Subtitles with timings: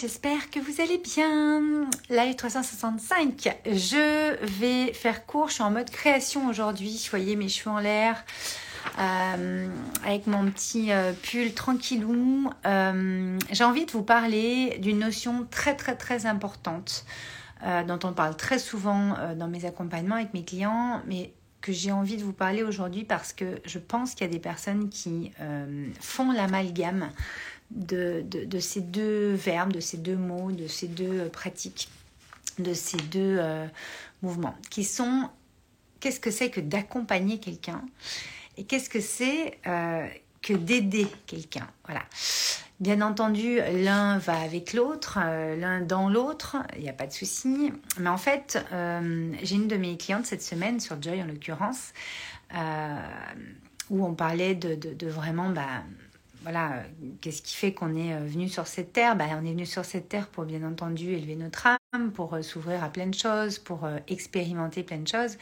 [0.00, 1.88] j'espère que vous allez bien.
[2.08, 7.00] Live 365, je vais faire court, je suis en mode création aujourd'hui.
[7.02, 8.24] Vous voyez mes cheveux en l'air,
[8.98, 9.68] euh,
[10.04, 12.50] avec mon petit euh, pull tranquillou.
[12.66, 17.04] Euh, j'ai envie de vous parler d'une notion très très très importante
[17.88, 22.16] dont on parle très souvent dans mes accompagnements avec mes clients, mais que j'ai envie
[22.16, 25.32] de vous parler aujourd'hui parce que je pense qu'il y a des personnes qui
[25.98, 27.10] font l'amalgame
[27.70, 31.88] de, de, ces deux verbes, de ces deux mots, de ces deux euh, pratiques,
[32.58, 33.66] de ces deux euh,
[34.22, 35.28] mouvements, qui sont
[36.00, 37.82] qu'est-ce que c'est que d'accompagner quelqu'un
[38.56, 40.06] et qu'est-ce que c'est euh,
[40.42, 41.68] que d'aider quelqu'un.
[41.84, 42.02] Voilà.
[42.80, 47.72] Bien entendu, l'un va avec l'autre, l'un dans l'autre, il n'y a pas de souci.
[47.98, 48.56] Mais en fait,
[49.42, 51.92] j'ai une de mes clientes cette semaine, sur Joy en l'occurrence,
[53.90, 55.82] où on parlait de, de, de vraiment bah,
[56.42, 56.84] voilà,
[57.20, 59.16] qu'est-ce qui fait qu'on est euh, venu sur cette terre?
[59.16, 62.42] Ben, On est venu sur cette terre pour bien entendu élever notre âme, pour euh,
[62.42, 65.36] s'ouvrir à plein de choses, pour euh, expérimenter plein de choses,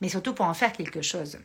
[0.00, 1.38] mais surtout pour en faire quelque chose.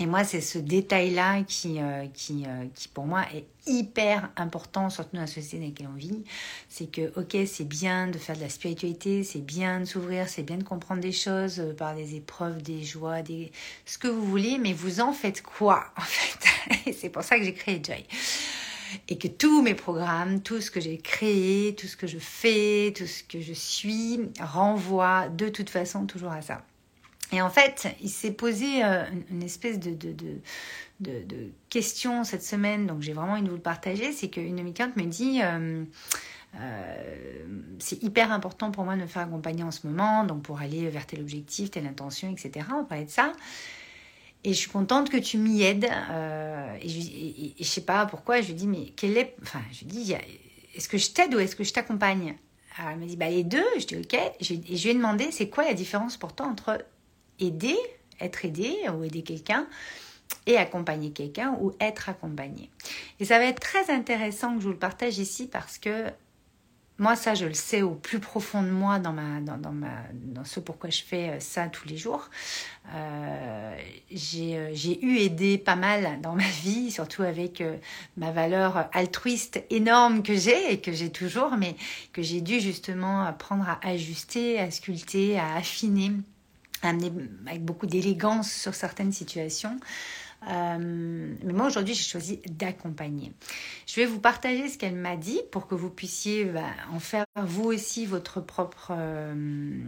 [0.00, 1.78] Et moi, c'est ce détail-là qui,
[2.14, 6.24] qui, qui, pour moi, est hyper important, surtout dans la société dans laquelle on vit.
[6.68, 10.42] C'est que, ok, c'est bien de faire de la spiritualité, c'est bien de s'ouvrir, c'est
[10.42, 13.52] bien de comprendre des choses par des épreuves, des joies, des...
[13.86, 16.53] ce que vous voulez, mais vous en faites quoi, en fait?
[16.92, 18.04] c'est pour ça que j'ai créé Joy.
[19.08, 22.92] Et que tous mes programmes, tout ce que j'ai créé, tout ce que je fais,
[22.96, 26.62] tout ce que je suis, renvoie de toute façon toujours à ça.
[27.32, 30.12] Et en fait, il s'est posé euh, une espèce de, de,
[31.00, 34.62] de, question cette semaine, donc j'ai vraiment envie de vous le partager, c'est qu'une de
[34.62, 35.40] mes clientes me dit...
[35.42, 35.84] Euh,
[36.60, 37.44] euh,
[37.80, 40.88] c'est hyper important pour moi de me faire accompagner en ce moment, donc pour aller
[40.88, 42.66] vers tel objectif, telle intention, etc.
[42.72, 43.32] On parlait de ça.
[44.44, 45.88] Et je suis contente que tu m'y aides.
[46.10, 48.40] Euh, et, je, et, sais pas pourquoi.
[48.40, 49.34] Je lui dis, mais quelle est.
[49.42, 50.14] Enfin, je dis,
[50.74, 52.36] est-ce que je t'aide ou est-ce que je t'accompagne?
[52.76, 53.64] Alors elle m'a dit, bah les deux.
[53.78, 54.14] Je dis, ok.
[54.14, 56.84] et je lui ai demandé, c'est quoi la différence pour toi entre
[57.40, 57.76] aider,
[58.20, 59.66] être aidé ou aider quelqu'un
[60.46, 62.70] et accompagner quelqu'un ou être accompagné?
[63.20, 66.10] Et ça va être très intéressant que je vous le partage ici parce que
[66.98, 70.44] moi, ça, je le sais au plus profond de moi, dans, ma, dans, ma, dans
[70.44, 72.30] ce pourquoi je fais euh, ça tous les jours.
[72.94, 73.76] Euh,
[74.36, 77.62] euh, j'ai eu aidé pas mal dans ma vie, surtout avec
[78.16, 81.74] ma valeur altruiste énorme que j'ai et que j'ai toujours, mais
[82.12, 86.12] que j'ai dû justement apprendre à ajuster, à sculpter, à affiner,
[86.82, 87.10] à amener
[87.48, 89.80] avec beaucoup d'élégance sur certaines situations.
[90.48, 93.32] Euh, mais moi aujourd'hui j'ai choisi d'accompagner.
[93.86, 96.62] Je vais vous partager ce qu'elle m'a dit pour que vous puissiez bah,
[96.92, 99.82] en faire vous aussi votre propre euh,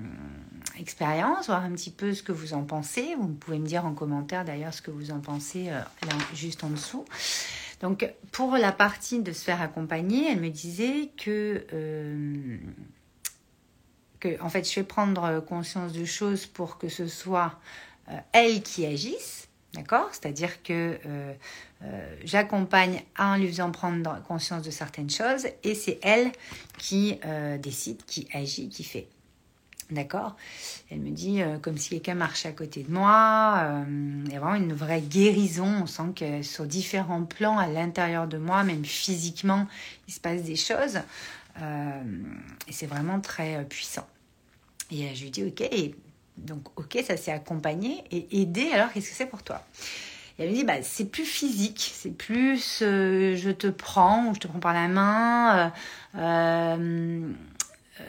[0.78, 3.14] expérience, voir un petit peu ce que vous en pensez.
[3.18, 5.80] Vous pouvez me dire en commentaire d'ailleurs ce que vous en pensez euh,
[6.34, 7.04] juste en dessous.
[7.80, 11.66] Donc pour la partie de se faire accompagner, elle me disait que
[14.18, 17.60] que en fait je vais prendre conscience de choses pour que ce soit
[18.32, 19.45] elle qui agisse
[19.76, 20.08] D'accord?
[20.12, 21.34] C'est-à-dire que euh,
[21.84, 26.32] euh, j'accompagne en lui faisant prendre conscience de certaines choses et c'est elle
[26.78, 29.06] qui euh, décide, qui agit, qui fait.
[29.90, 30.34] D'accord?
[30.90, 33.84] Elle me dit comme si quelqu'un marchait à côté de moi.
[34.26, 35.82] il y a vraiment une vraie guérison.
[35.82, 39.68] On sent que sur différents plans à l'intérieur de moi, même physiquement,
[40.08, 40.98] il se passe des choses.
[41.60, 44.08] et c'est vraiment très puissant.
[44.90, 45.62] Et je lui dis, ok,
[46.36, 48.04] donc, ok, ça s'est accompagné.
[48.10, 49.62] Et aider, alors, qu'est-ce que c'est pour toi?
[50.38, 54.46] Elle me dit, bah, c'est plus physique, c'est plus euh, je te prends, je te
[54.46, 57.20] prends par la main, euh, euh,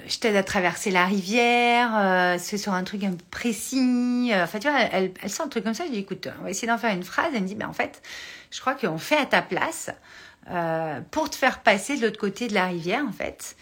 [0.07, 4.31] je t'aide à traverser la rivière, c'est sur un truc un peu précis.
[4.33, 5.85] Enfin, tu vois, elle, elle sent un truc comme ça.
[5.85, 7.31] Je dis, écoute, on va essayer d'en faire une phrase.
[7.33, 8.01] Elle me dit, bah, en fait,
[8.51, 9.89] je crois qu'on fait à ta place
[11.11, 13.55] pour te faire passer de l'autre côté de la rivière, en fait.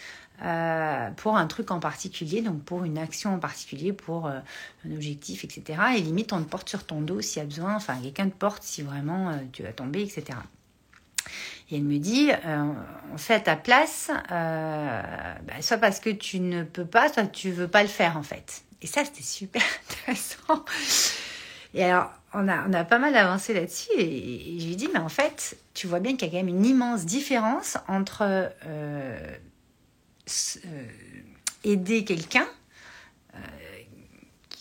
[0.43, 4.39] Euh, pour un truc en particulier, donc pour une action en particulier, pour euh,
[4.85, 5.79] un objectif, etc.
[5.95, 8.35] Et limite, on te porte sur ton dos s'il y a besoin, enfin, quelqu'un te
[8.35, 10.37] porte si vraiment euh, tu vas tomber, etc.
[11.71, 12.29] Et elle me dit,
[13.11, 17.49] on fait à ta place, bah, soit parce que tu ne peux pas, soit tu
[17.49, 18.61] veux pas le faire en fait.
[18.83, 20.63] Et ça, c'était super intéressant.
[21.73, 24.99] Et alors, on a, on a pas mal avancé là-dessus et, je lui dis, mais
[24.99, 28.51] en fait, tu vois bien qu'il y a quand même une immense différence entre
[31.63, 32.47] aider quelqu'un,
[33.33, 33.37] euh,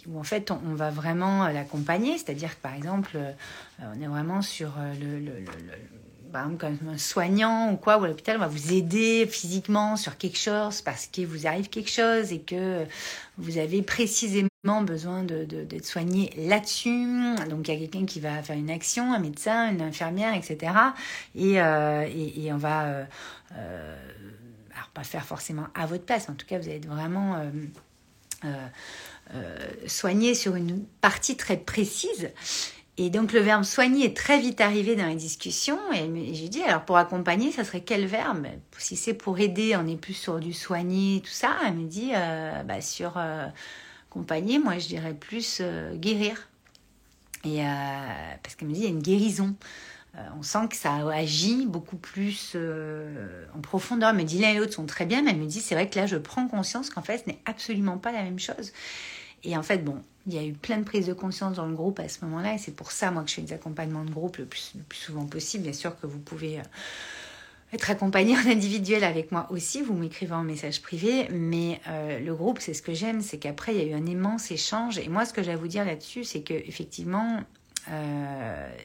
[0.07, 3.33] où en fait on, va vraiment l'accompagner, c'est-à-dire que par exemple euh,
[3.81, 5.33] on est vraiment sur le, le,
[6.35, 10.83] un soignant ou quoi, ou à l'hôpital, on va vous aider physiquement sur quelque chose
[10.83, 12.85] parce qu'il vous arrive quelque chose et que
[13.39, 14.49] vous avez précisément
[14.83, 17.07] besoin d'être de, soigné là-dessus.
[17.49, 20.73] Donc il y a quelqu'un qui va faire une action, un médecin, une infirmière, etc.
[21.37, 23.07] Et, et, on va
[24.95, 27.37] pas faire forcément à votre place, en tout cas, vous être vraiment
[29.87, 32.31] soigné sur une partie très précise.
[32.97, 36.63] Et donc le verbe soigner est très vite arrivé dans la discussion et j'ai dit
[36.63, 38.47] alors pour accompagner ça serait quel verbe?
[38.79, 41.57] Si c'est pour aider on est plus sur du soigner tout ça.
[41.67, 43.47] Elle me dit euh, bah, sur euh,
[44.11, 46.49] accompagner moi je dirais plus euh, guérir.
[47.45, 47.59] Et
[48.43, 49.55] parce qu'elle me dit il y a une guérison.
[50.39, 52.57] On sent que ça agit beaucoup plus
[53.55, 54.11] en profondeur.
[54.11, 55.89] Elle me dit l'un et l'autre sont très bien mais elle me dit c'est vrai
[55.89, 58.73] que là je prends conscience qu'en fait ce n'est absolument pas la même chose.
[59.45, 61.75] Et en fait, bon, il y a eu plein de prises de conscience dans le
[61.75, 64.11] groupe à ce moment-là, et c'est pour ça, moi, que je fais des accompagnements de
[64.11, 65.65] groupe le plus, souvent possible.
[65.65, 66.63] Bien sûr que vous pouvez euh,
[67.73, 72.35] être accompagné en individuel avec moi aussi, vous m'écrivez en message privé, mais euh, le
[72.35, 74.99] groupe, c'est ce que j'aime, c'est qu'après, il y a eu un immense échange.
[74.99, 77.41] Et moi, ce que j'ai à vous dire là-dessus, c'est que effectivement,
[77.91, 78.77] euh,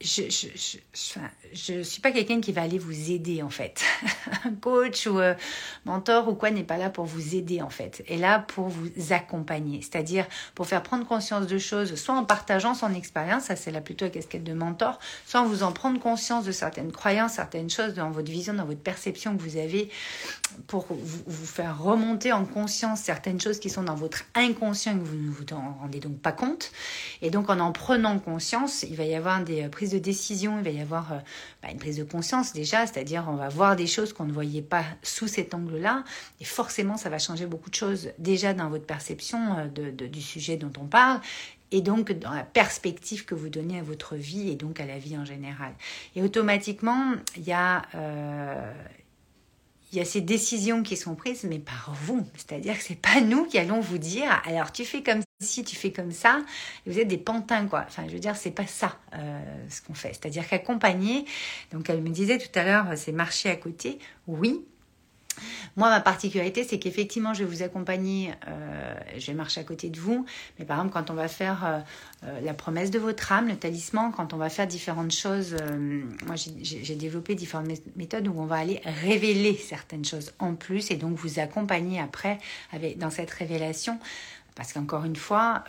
[0.00, 0.22] je
[1.52, 3.82] je, suis pas quelqu'un qui va aller vous aider en fait.
[4.44, 5.34] Un coach ou euh,
[5.84, 8.02] mentor ou quoi n'est pas là pour vous aider en fait.
[8.08, 12.74] Est là pour vous accompagner, c'est-à-dire pour faire prendre conscience de choses, soit en partageant
[12.74, 16.00] son expérience, ça c'est là plutôt la casquette de mentor, soit en vous en prendre
[16.00, 19.90] conscience de certaines croyances, certaines choses dans votre vision, dans votre perception que vous avez,
[20.66, 24.98] pour vous, vous faire remonter en conscience certaines choses qui sont dans votre inconscient et
[24.98, 26.72] que vous ne vous en rendez donc pas compte.
[27.20, 30.64] Et donc en en prenant conscience, il va y avoir des prises de décision, il
[30.64, 31.18] va y avoir euh,
[31.62, 34.62] bah, une prise de conscience déjà, c'est-à-dire on va voir des choses qu'on ne voyait
[34.62, 36.04] pas sous cet angle-là,
[36.40, 40.56] et forcément ça va changer beaucoup de choses déjà dans votre perception euh, du sujet
[40.56, 41.20] dont on parle,
[41.72, 44.98] et donc dans la perspective que vous donnez à votre vie et donc à la
[44.98, 45.72] vie en général.
[46.16, 48.72] Et automatiquement, il y a, euh,
[49.92, 52.26] il y a ces décisions qui sont prises, mais par vous.
[52.36, 55.74] C'est-à-dire que c'est pas nous qui allons vous dire, alors tu fais comme si tu
[55.74, 56.42] fais comme ça,
[56.86, 57.84] vous êtes des pantins, quoi.
[57.86, 60.10] Enfin, je veux dire, c'est pas ça euh, ce qu'on fait.
[60.10, 61.24] C'est-à-dire qu'accompagner,
[61.72, 63.98] donc elle me disait tout à l'heure, c'est marcher à côté.
[64.26, 64.64] Oui,
[65.76, 69.88] moi, ma particularité, c'est qu'effectivement, je vais vous accompagner, euh, je vais marcher à côté
[69.88, 70.26] de vous.
[70.58, 71.78] Mais par exemple, quand on va faire euh,
[72.24, 75.56] euh, la promesse de votre âme, le talisman, quand on va faire différentes choses,
[76.26, 80.96] moi, j'ai développé différentes méthodes où on va aller révéler certaines choses en plus et
[80.96, 82.38] donc vous accompagner après
[82.96, 83.98] dans cette révélation.
[84.56, 85.64] Parce qu'encore une fois,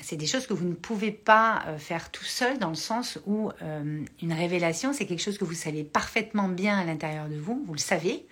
[0.00, 3.50] c'est des choses que vous ne pouvez pas faire tout seul dans le sens où
[3.60, 7.74] une révélation, c'est quelque chose que vous savez parfaitement bien à l'intérieur de vous, vous
[7.74, 8.26] le savez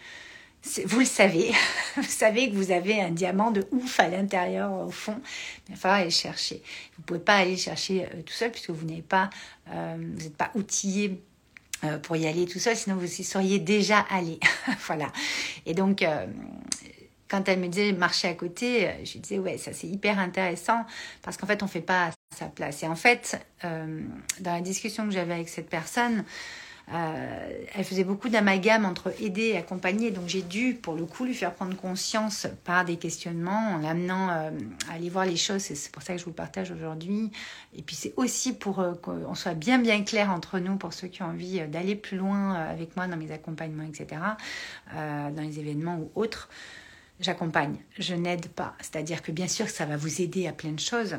[0.85, 1.53] vous le savez,
[1.97, 5.20] vous savez que vous avez un diamant de ouf à l'intérieur, au fond.
[5.69, 6.62] Il va falloir aller chercher.
[6.97, 9.31] Vous ne pouvez pas aller chercher euh, tout seul puisque vous n'êtes pas,
[9.73, 9.97] euh,
[10.38, 11.20] pas outillé
[11.85, 14.38] euh, pour y aller tout seul, sinon vous y seriez déjà allé.
[14.87, 15.11] voilà.
[15.67, 16.05] Et donc,
[17.29, 20.85] quand elle me disait marcher à côté, je disais ouais, ça c'est hyper intéressant
[21.23, 22.82] parce qu'en fait on fait pas à sa place.
[22.82, 26.25] Et en fait, dans la discussion que j'avais avec cette personne,
[26.93, 31.25] euh, elle faisait beaucoup d'amalgame entre aider et accompagner, donc j'ai dû, pour le coup,
[31.25, 34.50] lui faire prendre conscience par des questionnements, en l'amenant euh,
[34.90, 35.62] à aller voir les choses.
[35.62, 37.31] C'est pour ça que je vous partage aujourd'hui.
[37.75, 41.08] Et puis c'est aussi pour euh, qu'on soit bien bien clair entre nous, pour ceux
[41.08, 44.20] qui ont envie d'aller plus loin avec moi dans mes accompagnements, etc.,
[44.94, 46.49] dans les événements ou autres.
[47.20, 48.75] J'accompagne, je n'aide pas.
[48.81, 51.17] C'est-à-dire que bien sûr ça va vous aider à plein de choses,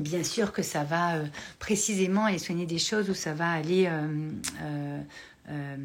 [0.00, 1.26] Bien sûr que ça va euh,
[1.58, 3.86] précisément aller soigner des choses où ça va aller...
[3.86, 4.30] Euh,
[5.50, 5.76] euh,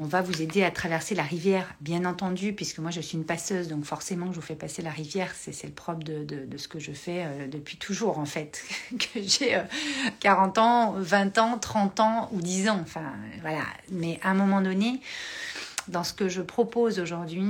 [0.00, 3.24] on va vous aider à traverser la rivière, bien entendu, puisque moi je suis une
[3.24, 6.80] passeuse, donc forcément je vous fais passer la rivière, c'est le propre de, ce que
[6.80, 8.64] je fais depuis toujours en fait,
[8.98, 9.62] que j'ai
[10.18, 13.62] 40 ans, 20 ans, 30 ans ou 10 ans, enfin voilà.
[13.92, 15.00] Mais à un moment donné,
[15.86, 17.44] dans ce que je propose aujourd'hui,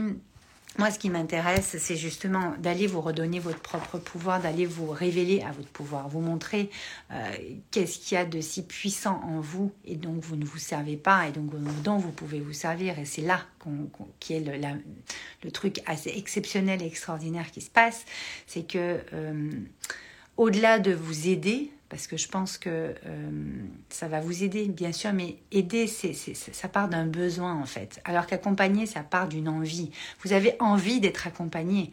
[0.78, 5.42] moi, ce qui m'intéresse, c'est justement d'aller vous redonner votre propre pouvoir, d'aller vous révéler
[5.42, 6.70] à votre pouvoir, vous montrer
[7.10, 7.30] euh,
[7.70, 10.96] qu'est-ce qu'il y a de si puissant en vous et donc vous ne vous servez
[10.96, 11.50] pas et donc
[11.82, 12.98] dont vous pouvez vous servir.
[12.98, 13.40] Et c'est là
[14.20, 14.52] qui est le,
[15.42, 18.04] le, truc assez exceptionnel et extraordinaire qui se passe,
[18.46, 19.50] c'est que euh,
[20.36, 23.30] au-delà de vous aider, parce que je pense que euh,
[23.88, 28.00] ça va vous aider, bien sûr, mais aider, c'est, ça part d'un besoin en fait.
[28.04, 29.90] Alors qu'accompagner, ça part d'une envie.
[30.24, 31.92] Vous avez envie d'être accompagné.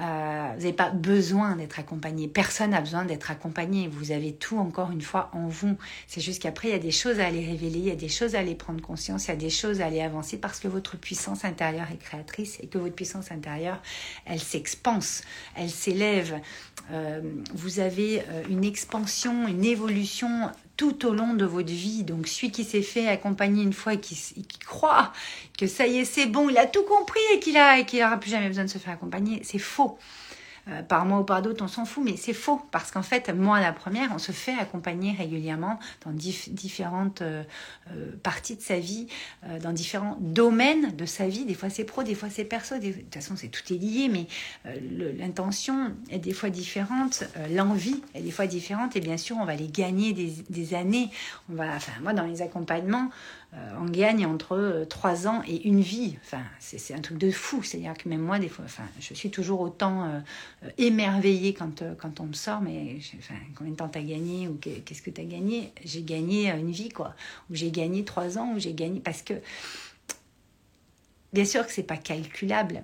[0.00, 2.26] Euh, vous n'avez pas besoin d'être accompagné.
[2.26, 3.86] Personne n'a besoin d'être accompagné.
[3.86, 5.76] Vous avez tout encore une fois en vous.
[6.08, 8.08] C'est juste qu'après, il y a des choses à aller révéler, il y a des
[8.08, 10.66] choses à aller prendre conscience, il y a des choses à aller avancer parce que
[10.66, 13.80] votre puissance intérieure est créatrice et que votre puissance intérieure,
[14.24, 15.22] elle s'expanse,
[15.54, 16.40] elle s'élève.
[16.92, 17.20] Euh,
[17.54, 22.04] vous avez euh, une expansion, une évolution tout au long de votre vie.
[22.04, 24.34] Donc celui qui s'est fait accompagner une fois et qui,
[24.66, 25.12] croit
[25.58, 28.30] que ça y est, c'est bon, il a tout compris et qu'il qu'il n'aura plus
[28.30, 29.98] jamais besoin de se faire accompagner, c'est faux.
[30.88, 33.60] Par moi ou par d'autres, on s'en fout, mais c'est faux parce qu'en fait, moi
[33.60, 37.22] la première, on se fait accompagner régulièrement dans différentes
[38.22, 39.06] parties de sa vie,
[39.62, 41.44] dans différents domaines de sa vie.
[41.44, 42.78] Des fois c'est pro, des fois c'est perso.
[42.78, 44.26] De toute façon, c'est tout est lié, mais
[45.18, 49.54] l'intention est des fois différente, l'envie est des fois différente, et bien sûr, on va
[49.54, 51.10] les gagner des, des années.
[51.50, 53.10] On va, enfin, moi, dans les accompagnements,
[53.43, 53.43] euh,
[53.78, 56.16] on gagne entre 3 euh, ans et une vie.
[56.24, 57.62] Enfin, c'est un truc de fou.
[57.62, 60.20] C'est-à-dire que même moi, des fois, enfin, je suis toujours autant euh,
[60.78, 65.02] émerveillée quand, quand on me sort, mais enfin, combien de temps t'as gagné ou qu'est-ce
[65.02, 65.72] que t'as gagné?
[65.84, 67.14] J'ai gagné une vie, quoi.
[67.50, 69.00] Ou j'ai gagné 3 ans, ou j'ai gagné.
[69.00, 69.34] Parce que,
[71.32, 72.82] bien sûr que c'est pas calculable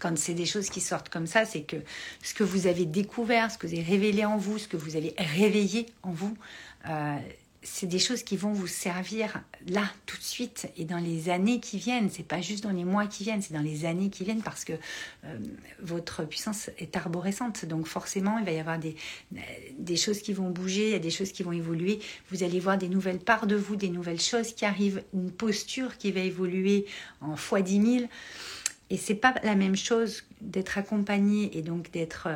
[0.00, 1.76] quand c'est des choses qui sortent comme ça, c'est que
[2.22, 4.96] ce que vous avez découvert, ce que vous avez révélé en vous, ce que vous
[4.96, 6.34] avez réveillé en vous,
[7.62, 11.60] c'est des choses qui vont vous servir là, tout de suite, et dans les années
[11.60, 12.08] qui viennent.
[12.10, 14.64] C'est pas juste dans les mois qui viennent, c'est dans les années qui viennent parce
[14.64, 14.72] que
[15.24, 15.38] euh,
[15.82, 17.66] votre puissance est arborescente.
[17.66, 18.96] Donc forcément, il va y avoir des,
[19.78, 21.98] des choses qui vont bouger, il y a des choses qui vont évoluer.
[22.30, 25.98] Vous allez voir des nouvelles parts de vous, des nouvelles choses qui arrivent, une posture
[25.98, 26.86] qui va évoluer
[27.20, 28.08] en fois dix mille.
[28.88, 32.28] Et c'est pas la même chose d'être accompagné et donc d'être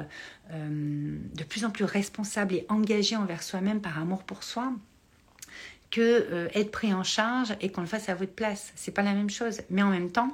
[0.52, 4.72] euh, de plus en plus responsable et engagé envers soi-même par amour pour soi
[5.94, 6.00] que
[6.32, 8.72] euh, être pris en charge et qu'on le fasse à votre place.
[8.74, 9.60] C'est pas la même chose.
[9.70, 10.30] Mais en même temps,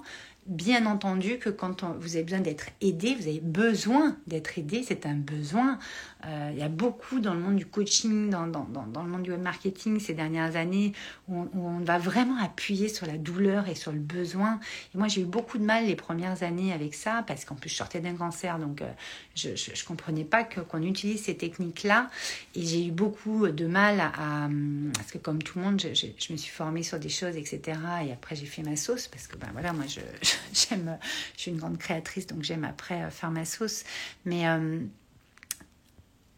[0.50, 5.06] bien entendu que quand vous avez besoin d'être aidé, vous avez besoin d'être aidé, c'est
[5.06, 5.78] un besoin.
[6.26, 9.22] Euh, il y a beaucoup dans le monde du coaching, dans, dans, dans, le monde
[9.22, 10.92] du web marketing ces dernières années
[11.28, 14.58] où on, va vraiment appuyer sur la douleur et sur le besoin.
[14.92, 17.70] Et moi, j'ai eu beaucoup de mal les premières années avec ça parce qu'en plus,
[17.70, 18.90] je sortais d'un cancer, donc euh,
[19.36, 22.10] je ne comprenais pas qu'on utilise ces techniques-là.
[22.56, 24.48] Et j'ai eu beaucoup de mal à,
[24.94, 27.78] Parce que comme tout le monde, je, je, me suis formée sur des choses, etc.
[28.04, 30.00] Et après, j'ai fait ma sauce parce que, ben voilà, moi, je
[30.52, 30.98] j'aime,
[31.36, 33.84] je suis une grande créatrice, donc j'aime après euh, faire ma sauce.
[34.24, 34.80] Mais euh,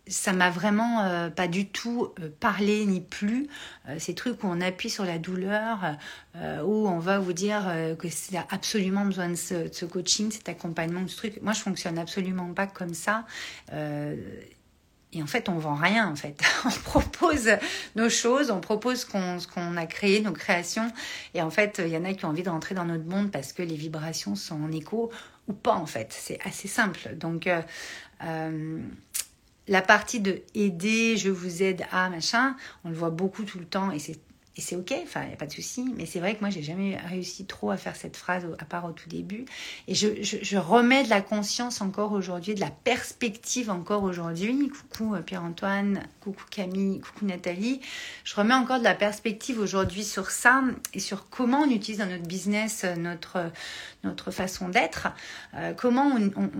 [0.06, 3.48] ça m'a vraiment euh, pas du tout parlé ni plus.
[3.98, 5.96] ces trucs où on appuie sur la douleur,
[6.34, 11.16] où on va vous dire que c'est absolument besoin de ce, coaching, cet accompagnement, ce
[11.16, 11.40] truc.
[11.40, 13.24] Moi, je fonctionne absolument pas comme ça.
[15.14, 16.40] Et en fait, on vend rien, en fait.
[16.64, 17.50] on propose
[17.96, 20.90] nos choses, on propose ce qu'on a créé, nos créations.
[21.34, 23.30] Et en fait, il y en a qui ont envie de rentrer dans notre monde
[23.30, 25.10] parce que les vibrations sont en écho
[25.48, 26.14] ou pas, en fait.
[26.18, 27.14] C'est assez simple.
[27.16, 27.60] Donc, euh,
[28.24, 28.80] euh,
[29.68, 33.64] la partie de aider, je vous aide à machin, on le voit beaucoup tout le
[33.64, 34.18] temps et c'est
[34.56, 36.50] et c'est ok, enfin, il n'y a pas de souci, mais c'est vrai que moi,
[36.50, 39.46] j'ai jamais réussi trop à faire cette phrase, à part au tout début.
[39.88, 44.68] Et je, je, remets de la conscience encore aujourd'hui, de la perspective encore aujourd'hui.
[44.68, 47.80] Coucou euh, Pierre-Antoine, coucou Camille, coucou Nathalie.
[48.24, 52.06] Je remets encore de la perspective aujourd'hui sur ça et sur comment on utilise dans
[52.06, 53.50] notre business euh, notre,
[54.04, 55.08] notre façon d'être,
[55.54, 56.52] euh, comment on,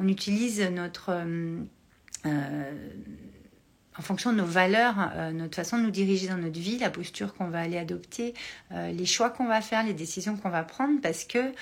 [0.00, 1.10] on, utilise notre.
[2.26, 2.72] Euh,
[3.98, 6.90] en fonction de nos valeurs, euh, notre façon de nous diriger dans notre vie, la
[6.90, 8.34] posture qu'on va aller adopter,
[8.72, 11.52] euh, les choix qu'on va faire, les décisions qu'on va prendre, parce que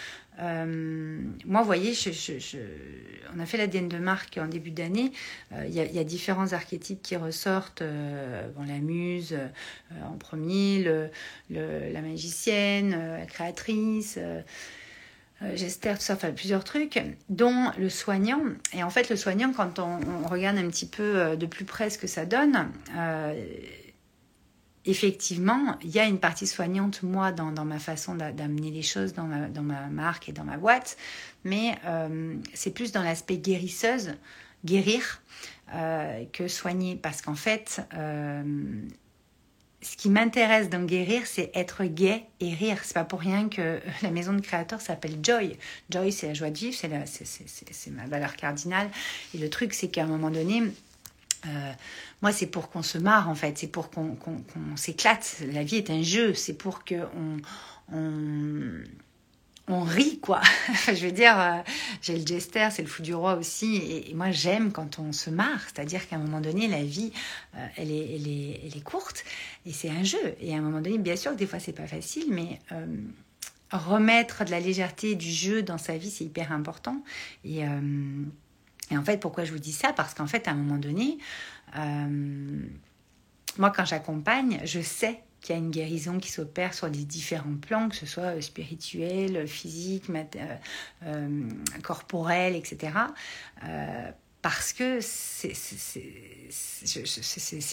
[0.41, 1.95] euh, moi, vous voyez,
[3.37, 5.13] on a fait l'ADN de marque en début d'année.
[5.53, 7.85] Il y, a différents archétypes qui ressortent.
[8.57, 9.39] bon, la muse
[10.05, 11.09] en premier,
[11.51, 14.19] la magicienne, la créatrice.
[15.43, 18.41] Euh, j'espère tout ça, enfin plusieurs trucs, dont le soignant.
[18.73, 21.91] Et en fait, le soignant, quand on, regarde un petit peu euh, de plus près
[21.91, 23.35] ce que ça donne, euh,
[24.85, 29.25] effectivement, il y a une partie soignante, moi, dans, ma façon d'amener les choses dans
[29.25, 30.97] ma, dans ma, marque et dans ma boîte,
[31.43, 31.79] mais
[32.53, 34.15] c'est plus dans l'aspect guérisseuse,
[34.65, 35.23] guérir,
[36.33, 36.97] que soigner.
[36.97, 37.81] Parce qu'en fait,
[39.85, 42.79] ce qui m'intéresse dans guérir, c'est être gai et rire.
[42.83, 45.57] C'est pas pour rien que la maison de créateur s'appelle Joy.
[45.91, 48.89] Joy, c'est la joie de vivre, c'est ma valeur cardinale.
[49.35, 50.63] Et le truc, c'est qu'à un moment donné,
[51.47, 51.73] euh,
[52.23, 53.59] moi, c'est pour qu'on se marre, en fait.
[53.59, 54.17] C'est pour qu'on
[54.77, 55.43] s'éclate.
[55.53, 56.33] La vie est un jeu.
[56.35, 57.37] C'est pour qu'on
[57.93, 58.83] on,
[59.69, 60.41] on rit, quoi.
[60.87, 61.63] je veux dire, euh,
[62.03, 63.77] j'ai le jester, c'est le fou du roi aussi.
[63.77, 65.63] Et, moi, j'aime quand on se marre.
[65.63, 67.13] C'est-à-dire qu'à un moment donné, la vie,
[67.57, 69.25] euh, elle, est, elle, est, elle, est, courte
[69.65, 70.35] et c'est un jeu.
[70.41, 72.87] Et à un moment donné, bien sûr que des fois, c'est pas facile, mais euh,
[73.73, 77.03] remettre de la légèreté du jeu dans sa vie, c'est hyper important.
[77.45, 77.61] Et,
[78.91, 79.93] et, en fait, pourquoi je vous dis ça?
[79.95, 81.19] Parce qu'en fait, à un moment donné,
[83.57, 87.57] moi, quand j'accompagne, je sais qu'il y a une guérison qui s'opère sur des différents
[87.61, 90.57] plans, que ce soit euh, spirituel, physique, euh,
[91.05, 91.29] euh,
[91.83, 92.93] corporel, etc.
[94.41, 95.53] parce que c'est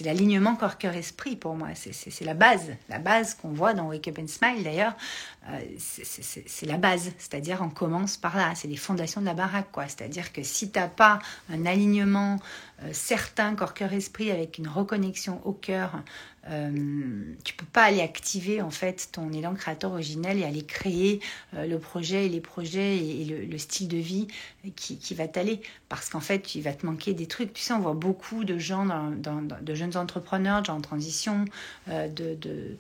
[0.04, 1.70] l'alignement corps-cœur-esprit pour moi.
[1.76, 4.96] C'est la base, la base qu'on voit dans Wake Up and Smile d'ailleurs.
[5.78, 7.12] C'est la base.
[7.18, 8.54] C'est-à-dire, on commence par là.
[8.56, 9.88] C'est les fondations de la baraque, quoi.
[9.88, 11.20] C'est-à-dire que si tu n'as pas
[11.50, 12.40] un alignement
[12.92, 16.02] certain, corps, cœur, esprit, avec une reconnexion au cœur,
[16.50, 21.20] euh, tu peux pas aller activer en fait ton élan créateur originel et aller créer
[21.54, 24.28] euh, le projet et les projets et, le, style de vie
[24.76, 27.74] qui, qui va t'aller parce qu'en fait il va te manquer des trucs tu sais
[27.74, 31.46] on voit beaucoup de gens dans, de jeunes entrepreneurs de gens en transition
[31.90, 32.76] euh, de, de,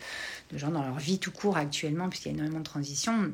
[0.51, 3.34] de, gens dans leur vie tout court actuellement puisqu'il y a énormément de transition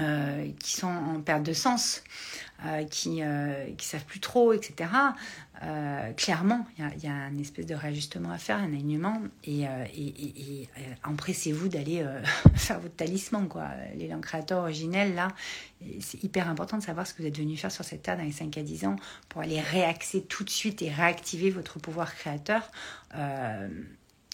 [0.00, 2.02] euh, qui sont en perte de sens,
[2.66, 4.90] euh, qui ne savent plus trop, etc.
[5.62, 10.62] Euh, clairement, il y, a une espèce de réajustement à faire, un alignement, et, et,
[10.62, 10.68] et,
[11.04, 12.04] empressez-vous d'aller
[12.56, 13.46] faire votre talisman.
[13.46, 13.68] quoi.
[13.94, 15.28] L'élan créateur originel, là,
[16.00, 18.24] c'est hyper important de savoir ce que vous êtes venu faire sur cette terre dans
[18.24, 18.96] les 5 à 10 ans
[19.28, 22.68] pour aller réaxer tout de suite et réactiver votre pouvoir créateur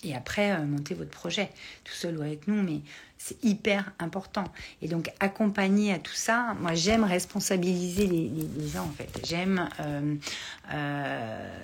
[0.04, 1.50] et après euh, monter votre projet
[1.84, 2.80] tout seul ou avec nous mais
[3.18, 4.44] c'est hyper important.
[4.80, 9.20] Et donc accompagner à tout ça moi j'aime responsabiliser les, gens en fait.
[9.24, 10.14] J'aime euh,
[10.72, 11.58] euh,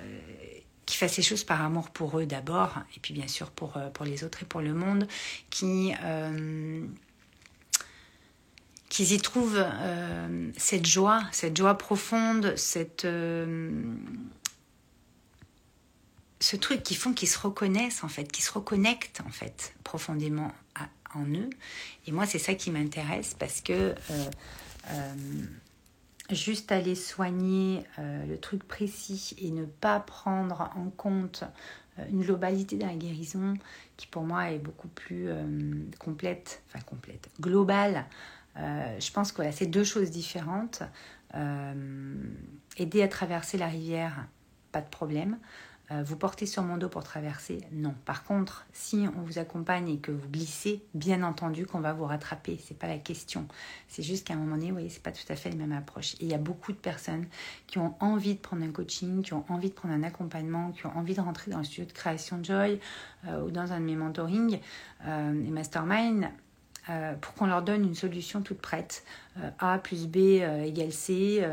[0.85, 4.05] qu'ils fassent ces choses par amour pour eux d'abord et puis bien sûr pour, pour
[4.05, 5.07] les autres et pour le monde
[5.49, 5.91] qui
[8.89, 9.65] qu'ils y trouvent
[10.57, 13.05] cette joie cette joie profonde cette
[16.39, 20.51] ce truc qui font qu'ils se reconnaissent en fait, qu'ils se reconnectent en fait profondément
[21.15, 21.49] en eux.
[22.05, 23.73] Et moi, c'est ça qui m'intéresse parce que
[24.11, 24.29] euh,
[24.91, 25.13] euh,
[26.31, 31.43] juste aller soigner euh, le truc précis et ne pas prendre en compte
[32.11, 33.55] une globalité de la guérison
[33.95, 35.29] qui pour moi est beaucoup plus
[35.97, 38.05] complète, enfin complète, globale.
[38.55, 40.83] je pense que c'est deux choses différentes.
[42.77, 44.27] aider à traverser la rivière,
[44.71, 45.39] pas de problème.
[45.91, 47.95] Euh, vous portez sur mon dos pour traverser Non.
[48.05, 52.05] Par contre, si on vous accompagne et que vous glissez, bien entendu qu'on va vous
[52.05, 52.59] rattraper.
[52.61, 53.47] C'est pas la question.
[53.87, 55.71] C'est juste qu'à un moment donné, vous voyez, c'est pas tout à fait la même
[55.71, 56.15] approche.
[56.15, 57.25] Et il y a beaucoup de personnes
[57.67, 60.85] qui ont envie de prendre un coaching, qui ont envie de prendre un accompagnement, qui
[60.85, 62.79] ont envie de rentrer dans le studio de création Joy
[63.27, 64.59] euh, ou dans un de mes mentoring
[65.05, 66.29] euh, et mastermind.
[67.21, 69.03] pour qu'on leur donne une solution toute prête.
[69.59, 71.45] A plus B égale C,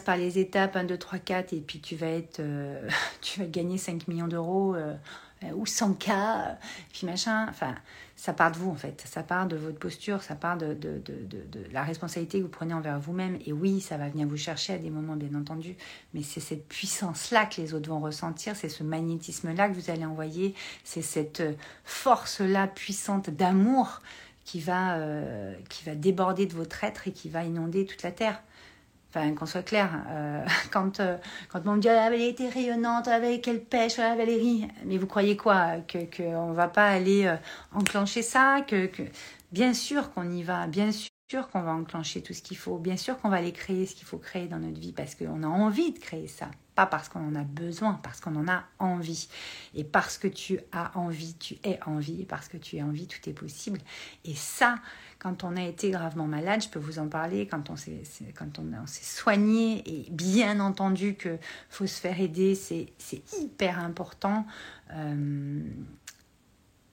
[0.00, 2.88] par les étapes 1, 2, 3, 4 et puis tu vas être euh,
[3.20, 4.94] tu vas gagner 5 millions d'euros euh,
[5.54, 6.56] ou 100K,
[6.92, 7.46] puis machin.
[7.48, 7.74] Enfin,
[8.14, 9.02] ça part de vous en fait.
[9.04, 12.72] Ça part de votre posture, ça part de, de, de, la responsabilité que vous prenez
[12.72, 13.38] envers vous-même.
[13.44, 15.74] Et oui, ça va venir vous chercher à des moments, bien entendu.
[16.14, 18.54] Mais c'est cette puissance-là que les autres vont ressentir.
[18.54, 20.54] C'est ce magnétisme-là que vous allez envoyer.
[20.84, 21.42] C'est cette
[21.84, 24.00] force-là puissante d'amour
[24.44, 28.12] qui va, euh, qui va déborder de votre être et qui va inonder toute la
[28.12, 28.42] terre.
[29.14, 31.18] Enfin, qu'on soit clair, euh, quand, euh,
[31.50, 34.66] quand on me dit ah, elle était rayonnante, avait quelle pêche, ah, Valérie.
[34.86, 37.36] Mais vous croyez quoi Que qu'on ne va pas aller euh,
[37.74, 39.02] enclencher ça que, que,
[39.50, 42.96] Bien sûr qu'on y va, bien sûr qu'on va enclencher tout ce qu'il faut, bien
[42.96, 45.46] sûr qu'on va aller créer ce qu'il faut créer dans notre vie parce qu'on a
[45.46, 46.50] envie de créer ça.
[46.74, 49.28] Pas parce qu'on en a besoin, parce qu'on en a envie.
[49.74, 52.22] Et parce que tu as envie, tu es envie.
[52.22, 53.78] Et parce que tu es envie, tout est possible.
[54.24, 54.76] Et ça,
[55.22, 58.02] quand on a été gravement malade, je peux vous en parler, quand on s'est,
[58.86, 61.38] soigné, et bien entendu que
[61.70, 62.88] faut se faire aider, c'est,
[63.40, 64.44] hyper important.
[64.90, 65.60] Euh,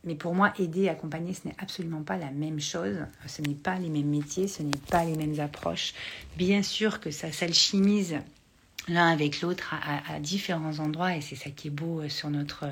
[0.04, 2.98] mais pour moi, aider, accompagner, ce n'est absolument pas la même chose.
[3.26, 5.96] Ce n'est pas les mêmes métiers, ce n'est pas les mêmes approches.
[6.38, 8.15] Bien sûr que ça s'alchimise
[8.89, 12.65] l'un avec l'autre à, différents endroits et c'est ça qui est beau euh, sur notre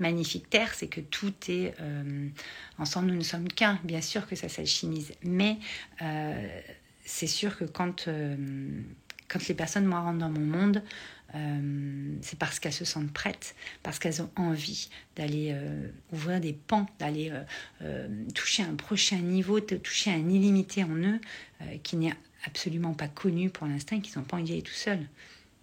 [0.00, 2.28] magnifique terre, c'est que tout est euh,
[2.78, 3.78] ensemble, nous ne sommes qu'un.
[3.84, 5.58] Bien sûr que ça s'alchimise, mais
[6.02, 6.60] euh,
[7.04, 8.08] c'est sûr que quand,
[9.28, 10.82] quand les personnes moi rentrent dans mon monde,
[12.20, 15.56] c'est parce qu'elles se sentent prêtes, parce qu'elles ont envie d'aller
[16.12, 17.32] ouvrir des pans, d'aller
[18.34, 21.20] toucher un prochain niveau, de toucher un illimité en eux
[21.82, 22.12] qui n'est
[22.44, 25.06] absolument pas connu pour l'instant et qui n'ont pas envie d'y aller tout seuls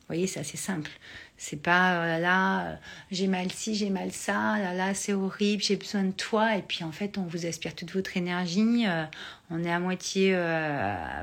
[0.09, 0.89] voyez, c'est assez simple.
[1.37, 2.75] C'est pas euh, là, euh,
[3.11, 6.57] j'ai mal ci, j'ai mal ça, là, là, c'est horrible, j'ai besoin de toi.
[6.57, 8.85] Et puis en fait, on vous aspire toute votre énergie.
[8.87, 9.05] Euh,
[9.51, 10.33] on est à moitié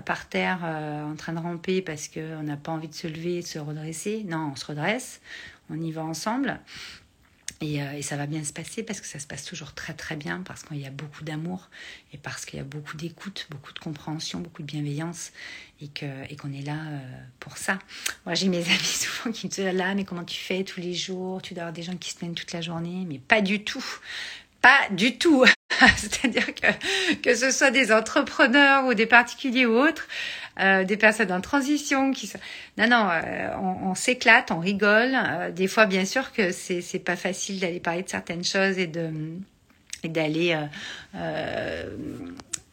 [0.05, 3.46] par terre en train de ramper parce qu'on n'a pas envie de se lever, de
[3.46, 4.25] se redresser.
[4.27, 5.20] Non, on se redresse,
[5.70, 6.59] on y va ensemble.
[7.62, 10.16] Euh, et, ça va bien se passer parce que ça se passe toujours très très
[10.16, 11.68] bien, parce qu'il y a beaucoup d'amour
[12.12, 15.32] et parce qu'il y a beaucoup d'écoute, beaucoup de compréhension, beaucoup de bienveillance
[15.80, 16.98] et qu'on et qu'on est là euh,
[17.40, 17.78] pour ça.
[18.26, 20.94] Moi j'ai mes amis souvent qui me disent là, mais comment tu fais tous les
[20.94, 21.40] jours?
[21.40, 23.84] Tu dois avoir des gens qui se plaignent toute la journée, mais pas du tout.
[24.60, 25.44] Pas du tout.
[25.96, 30.07] C'est-à-dire que que ce soit des entrepreneurs ou des particuliers ou autres,
[30.61, 32.38] euh, des personnes en transition qui sont...
[32.79, 33.50] Non, non, euh,
[33.83, 35.12] on, s'éclate, on rigole.
[35.14, 38.79] Euh, des fois, bien sûr que c'est c'est pas facile d'aller parler de certaines choses
[38.79, 39.11] et de
[40.02, 40.57] et d'aller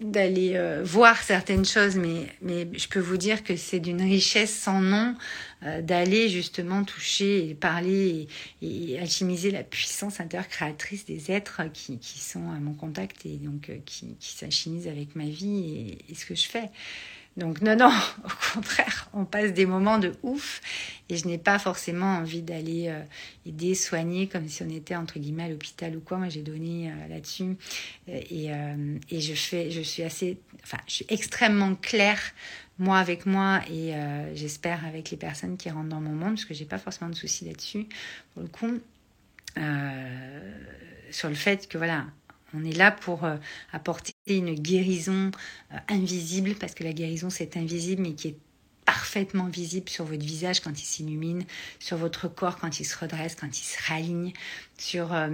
[0.04, 2.28] d'aller euh, voir certaines choses, mais,
[2.74, 5.16] je peux vous dire que c'est d'une richesse sans nom
[5.64, 8.28] euh, d'aller justement toucher et parler
[8.62, 13.70] et, alchimiser la puissance intérieure créatrice des êtres qui, sont à mon contact et donc
[13.70, 16.70] euh, qui, qui avec ma vie et, et ce que je fais.
[17.36, 17.92] Donc non, non,
[18.26, 20.62] au contraire, on passe des moments de ouf
[21.10, 23.02] et je n'ai pas forcément envie d'aller euh,
[23.46, 26.18] aider, soigner comme si on était entre guillemets à l'hôpital ou quoi.
[26.18, 27.58] Moi, j'ai donné euh, là-dessus
[28.08, 32.20] et, euh, et, je fais, je suis assez, enfin, je suis extrêmement claire
[32.80, 33.94] moi avec moi et
[34.34, 37.16] j'espère avec les personnes qui rentrent dans mon monde parce que j'ai pas forcément de
[37.16, 37.86] soucis là-dessus
[38.34, 38.80] pour le coup.
[41.12, 42.08] sur le fait que voilà,
[42.54, 43.38] on est là pour euh,
[43.72, 45.32] apporter une guérison
[45.74, 48.38] euh, invisible, parce que la guérison c'est invisible, mais qui est
[48.86, 51.46] parfaitement visible sur votre visage quand il s'illumine,
[51.80, 54.34] sur votre corps quand il se redresse, quand il se raligne,
[54.78, 55.30] sur euh,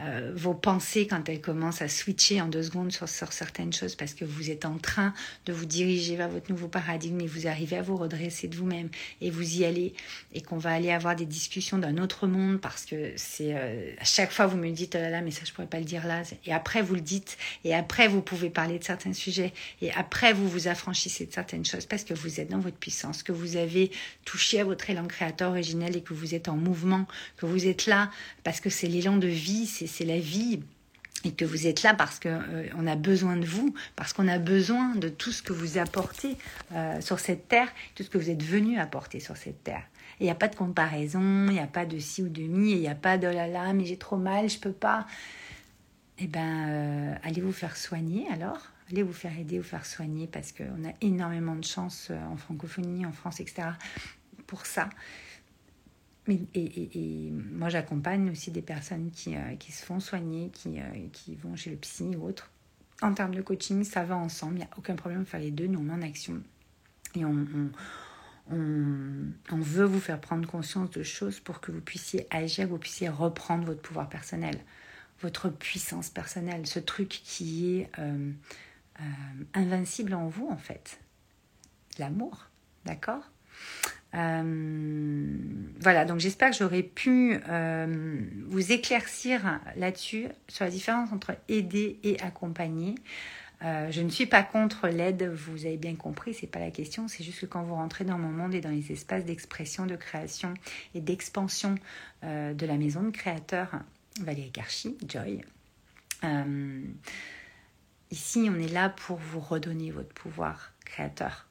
[0.00, 3.94] euh, vos pensées quand elles commencent à switcher en deux secondes sur, sur, certaines choses
[3.94, 5.12] parce que vous êtes en train
[5.46, 8.88] de vous diriger vers votre nouveau paradigme et vous arrivez à vous redresser de vous-même
[9.20, 9.92] et vous y allez
[10.32, 14.04] et qu'on va aller avoir des discussions d'un autre monde parce que c'est euh, à
[14.04, 16.06] chaque fois vous me dites oh là là mais ça je pourrais pas le dire
[16.06, 16.22] là.
[16.46, 20.32] Et après vous le dites et après vous pouvez parler de certains sujets et après
[20.32, 23.56] vous vous affranchissez de certaines choses parce que vous êtes dans votre puissance que vous
[23.56, 23.90] avez
[24.24, 27.84] touché à votre élan créateur originel et que vous êtes en mouvement que vous êtes
[27.86, 28.10] là
[28.42, 30.60] parce que c'est l'élan de vie, c'est la vie
[31.24, 34.38] et que vous êtes là parce qu'on euh, a besoin de vous, parce qu'on a
[34.38, 36.36] besoin de tout ce que vous apportez
[36.72, 39.82] euh, sur cette terre, tout ce que vous êtes venu apporter sur cette terre.
[40.18, 42.72] il n'y a pas de comparaison, il n'y a pas de si ou de mi,
[42.72, 45.06] il n'y a pas de là là, mais j'ai trop mal, je peux pas.
[46.18, 48.60] Eh ben, euh, allez vous faire soigner alors.
[48.90, 53.06] Allez vous faire aider, vous faire soigner parce qu'on a énormément de chance en francophonie,
[53.06, 53.68] en France, etc.
[54.48, 54.90] pour ça
[56.30, 61.56] et, moi, j'accompagne aussi des personnes qui, euh, se font soigner, qui, euh, qui vont
[61.56, 62.50] chez le psy ou autre.
[63.02, 65.50] En termes de coaching, ça va ensemble, il n'y a aucun problème de faire les
[65.50, 66.42] deux, nous on met en action.
[67.14, 67.46] Et on,
[68.50, 72.78] on, on, veut vous faire prendre conscience de choses pour que vous puissiez agir, vous
[72.78, 74.58] puissiez reprendre votre pouvoir personnel,
[75.22, 78.32] votre puissance personnelle, ce truc qui est euh,
[79.54, 81.00] invincible en vous en fait.
[81.98, 82.48] L'amour,
[82.84, 83.22] d'accord?
[84.14, 85.36] Euh,
[85.80, 91.98] voilà, donc j'espère que j'aurai pu euh, vous éclaircir là-dessus, sur la différence entre aider
[92.02, 92.96] et accompagner.
[93.62, 97.08] Euh, je ne suis pas contre l'aide, vous avez bien compris, c'est pas la question,
[97.08, 99.96] c'est juste que quand vous rentrez dans mon monde et dans les espaces d'expression, de
[99.96, 100.54] création
[100.94, 101.74] et d'expansion
[102.22, 103.80] de la maison de créateur
[104.20, 105.42] Valérie Karchi, Joy,
[108.10, 111.46] ici on est là pour vous redonner votre pouvoir créateur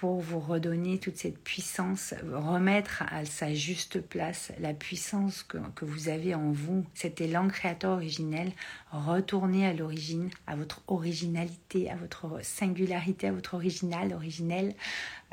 [0.00, 6.08] pour vous redonner toute cette puissance, remettre à sa juste place la puissance que, vous
[6.08, 8.50] avez en vous, cet élan créateur originel,
[8.92, 14.74] retourner à l'origine, à votre originalité, à votre singularité, à votre original, originel,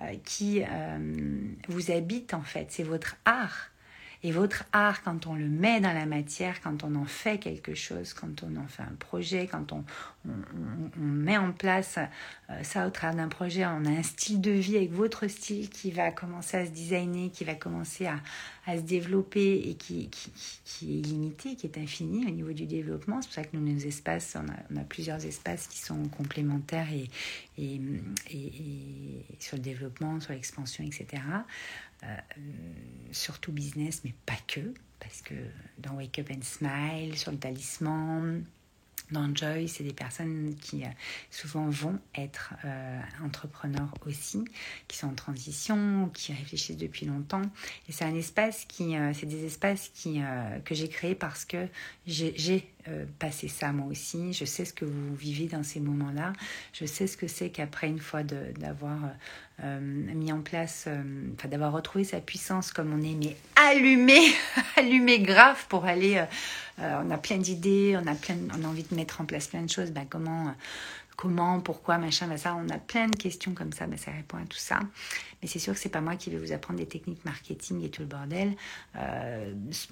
[0.01, 0.97] euh, qui euh,
[1.69, 2.67] vous habite en fait.
[2.69, 3.69] C'est votre art.
[4.23, 7.75] Et votre art, quand on le met dans la matière, quand on en fait quelque
[7.75, 9.83] chose, quand on en fait un projet, quand on,
[10.25, 11.99] on, met en place
[12.49, 15.69] euh, ça au travers d'un projet, on a un style de vie avec votre style
[15.69, 18.19] qui va commencer à se designer, qui va commencer à,
[18.65, 20.31] à se développer et qui, qui,
[20.65, 23.21] qui, est illimité, qui est infini au niveau du développement.
[23.21, 26.03] C'est pour ça que nous, nos espaces, on a, on a, plusieurs espaces qui sont
[26.09, 27.09] complémentaires et,
[27.57, 27.79] et,
[28.31, 31.21] et, sur le développement, sur l'expansion, etc.
[32.03, 32.15] Euh,
[33.11, 35.33] surtout business, mais pas que, parce que
[35.79, 38.43] dans Wake Up and Smile, sur le talisman,
[39.09, 40.87] dans Joy, c'est des personnes qui euh,
[41.31, 44.45] souvent vont être euh, entrepreneurs aussi,
[44.87, 47.43] qui sont en transition, qui réfléchissent depuis longtemps.
[47.87, 50.21] Et c'est un espace qui, c'est des espaces qui,
[50.65, 51.67] que j'ai créés parce que
[52.05, 52.69] j'ai
[53.19, 54.33] passé ça moi aussi.
[54.33, 56.33] Je sais ce que vous vivez dans ces moments-là.
[56.73, 58.99] Je sais ce que c'est qu'après une fois d'avoir
[59.63, 61.01] euh, mis en place, euh,
[61.45, 64.31] d'avoir retrouvé sa puissance comme on est, mais allumé,
[64.75, 66.23] allumé grave pour aller.
[66.79, 69.47] Euh, on a plein d'idées, on a plein, on a envie de mettre en place
[69.47, 69.89] plein de choses.
[69.89, 70.53] Ben comment,
[71.17, 73.87] comment, pourquoi, machin, ben ça, on a plein de questions comme ça.
[73.87, 74.79] Ben ça répond à tout ça.
[75.41, 77.89] Mais c'est sûr que c'est pas moi qui vais vous apprendre des techniques marketing et
[77.89, 78.55] tout le bordel.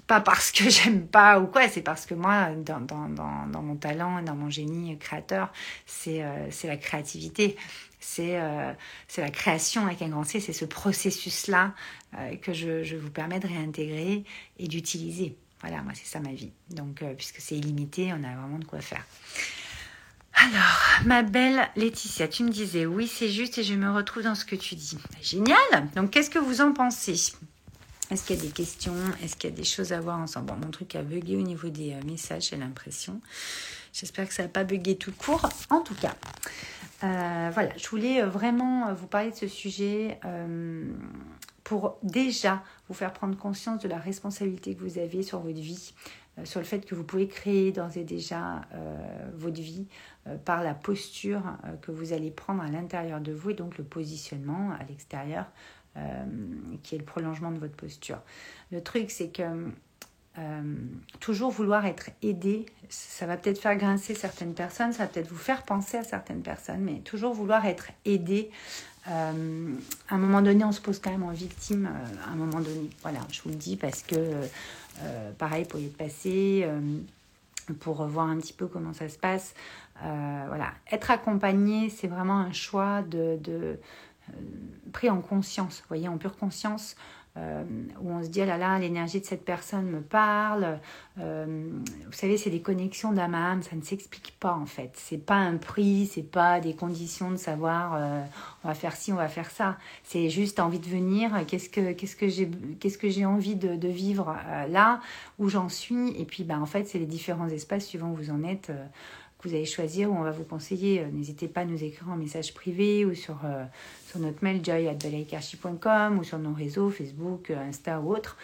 [0.06, 3.62] pas parce que j'aime pas ou quoi, c'est parce que moi, dans, dans, dans, dans,
[3.62, 5.52] mon talent dans mon génie créateur,
[5.84, 7.56] c'est c'est la créativité
[8.20, 8.72] euh,
[9.08, 11.74] c'est la création avec un grand C, c'est ce processus-là
[12.14, 14.24] euh, que je, vous permets de réintégrer
[14.58, 15.36] et d'utiliser.
[15.60, 16.52] Voilà, moi c'est ça ma vie.
[16.70, 19.04] Donc, euh, puisque c'est illimité, on a vraiment de quoi faire.
[20.38, 24.34] Alors, ma belle Laetitia, tu me disais oui, c'est juste et je me retrouve dans
[24.34, 24.98] ce que tu dis.
[25.22, 25.56] Génial
[25.94, 27.32] Donc, qu'est-ce que vous en pensez?
[28.10, 28.94] Est-ce qu'il y a des questions?
[29.24, 30.48] Est-ce qu'il y a des choses à voir ensemble?
[30.48, 33.20] Bon, mon truc a bugué au niveau des messages, j'ai l'impression.
[33.94, 35.48] J'espère que ça n'a pas bugué tout court.
[35.70, 36.14] En tout cas,
[37.02, 40.20] euh, voilà, je voulais vraiment vous parler de ce sujet
[41.64, 45.94] pour déjà vous faire prendre conscience de la responsabilité que vous avez sur votre vie,
[46.44, 48.60] sur le fait que vous pouvez créer d'ores et déjà
[49.34, 49.86] votre vie
[50.44, 51.42] par la posture
[51.82, 55.46] que vous allez prendre à l'intérieur de vous et donc le positionnement à l'extérieur
[56.82, 58.18] qui est le prolongement de votre posture.
[58.70, 59.70] Le truc, c'est que
[60.38, 60.62] euh,
[61.18, 65.38] toujours vouloir être aidé, ça va peut-être faire grincer certaines personnes, ça va peut-être vous
[65.38, 68.50] faire penser à certaines personnes, mais toujours vouloir être aidé,
[69.08, 69.74] euh,
[70.10, 72.60] à un moment donné, on se pose quand même en victime, euh, à un moment
[72.60, 72.90] donné.
[73.00, 74.16] Voilà, je vous le dis parce que,
[75.38, 76.66] pareil, pour y passer,
[77.74, 79.54] pour voir un petit peu comment ça se passe,
[80.00, 83.78] voilà, être accompagné, c'est vraiment un choix de, de
[84.92, 86.96] pris en conscience, voyez, en pure conscience.
[87.38, 87.64] Euh,
[88.00, 90.78] où on se dit, ah là là, l'énergie de cette personne me parle.
[91.18, 91.68] Euh,
[92.06, 94.92] vous savez, c'est des connexions d'âme à âme, ça ne s'explique pas en fait.
[94.94, 98.22] C'est pas un prix, c'est pas des conditions de savoir euh,
[98.64, 99.76] on va faire ci, on va faire ça.
[100.02, 103.86] C'est juste envie de venir, qu'est-ce que, qu'est-ce que j'ai, qu'est-ce que j'ai envie de,
[103.86, 104.34] vivre
[104.68, 105.00] là,
[105.38, 106.10] où j'en suis.
[106.20, 108.72] Et puis, ben, en fait, c'est les différents espaces suivant où vous en êtes
[109.46, 111.06] vous allez choisir, où on va vous conseiller.
[111.12, 113.40] N'hésitez pas à nous écrire en message privé ou sur,
[114.06, 118.36] sur notre mail joy.com ou sur nos réseaux Facebook, Insta ou autres.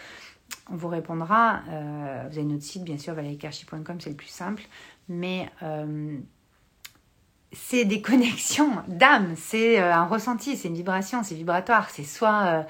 [0.71, 1.61] On vous répondra.
[1.69, 4.63] Euh, vous avez notre site, bien sûr, valerikarchi.com, c'est le plus simple.
[5.09, 6.17] Mais euh,
[7.51, 11.89] c'est des connexions d'âme, c'est euh, un ressenti, c'est une vibration, c'est vibratoire.
[11.89, 12.65] C'est soit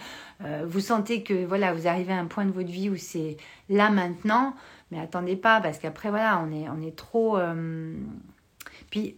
[0.65, 3.38] vous sentez que voilà, vous arrivez à un point de votre vie où c'est
[3.69, 4.54] là maintenant,
[4.93, 7.38] mais attendez pas parce qu'après voilà, on est on est trop.
[8.89, 9.17] Puis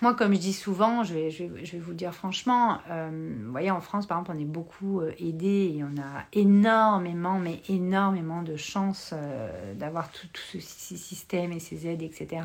[0.00, 3.70] moi, comme je dis souvent, je vais, je vais, vous dire franchement, euh, vous voyez,
[3.70, 8.42] en France, par exemple, on est beaucoup euh, aidés et on a énormément, mais énormément
[8.42, 12.42] de chance euh, d'avoir tout, tout ce, ces systèmes et ces aides, etc.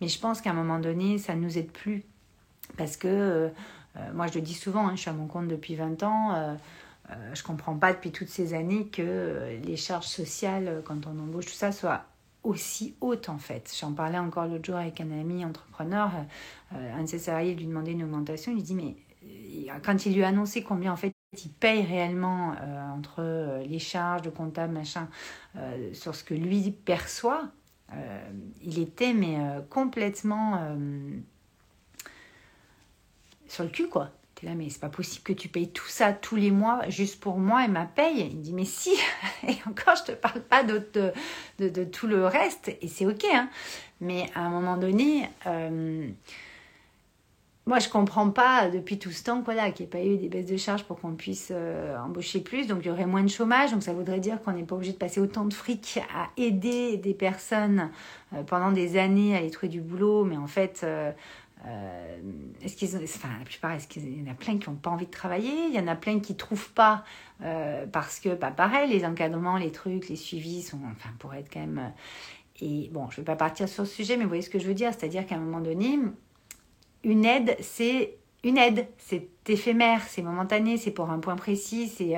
[0.00, 2.04] Mais je pense qu'à un moment donné, ça ne nous aide plus.
[2.76, 3.50] Parce que,
[4.12, 6.56] moi, je le dis souvent, hein, je suis à mon compte depuis 20 ans.
[7.08, 11.46] Je ne comprends pas depuis toutes ces années que les charges sociales, quand on embauche,
[11.46, 12.04] tout ça, soient
[12.46, 13.74] aussi haute en fait.
[13.78, 16.10] J'en parlais encore l'autre jour avec un ami entrepreneur,
[16.74, 20.06] euh, un de ses salariés lui demandait une augmentation, il lui dit mais euh, quand
[20.06, 21.12] il lui a annoncé combien en fait
[21.44, 25.08] il paye réellement euh, entre les charges de comptable machin
[25.92, 27.48] sur ce que lui perçoit,
[28.62, 29.38] il était mais
[29.70, 30.76] complètement
[33.48, 34.10] sur le cul quoi
[34.42, 37.38] là, mais c'est pas possible que tu payes tout ça tous les mois juste pour
[37.38, 38.28] moi et ma paye.
[38.30, 38.90] Il dit, mais si,
[39.48, 40.82] et encore, je te parle pas de,
[41.58, 43.48] de, tout le reste, et c'est ok, hein.
[44.00, 46.10] Mais à un moment donné, euh,
[47.68, 50.46] moi, je comprends pas depuis tout ce temps qu'il n'y ait pas eu des baisses
[50.46, 52.68] de charges pour qu'on puisse euh, embaucher plus.
[52.68, 53.72] Donc, il y aurait moins de chômage.
[53.72, 56.96] Donc, ça voudrait dire qu'on n'est pas obligé de passer autant de fric à aider
[56.96, 57.90] des personnes
[58.34, 60.24] euh, pendant des années à aller trouver du boulot.
[60.24, 60.86] Mais en fait,
[62.62, 65.10] est-ce qu'ils la plupart, est-ce qu'il y en a plein qui n'ont pas envie de
[65.10, 65.66] travailler?
[65.68, 67.04] Il y en a plein qui ne trouvent pas
[67.42, 71.52] euh, parce que, bah, pareil, les encadrements, les trucs, les suivis sont, enfin, pour être
[71.52, 71.78] quand même.
[71.78, 74.50] Euh, et bon, je ne vais pas partir sur ce sujet, mais vous voyez ce
[74.50, 75.98] que je veux dire C'est-à-dire qu'à un moment donné,
[77.04, 82.14] une aide, c'est une aide, c'est éphémère, c'est momentané, c'est pour un point précis, c'est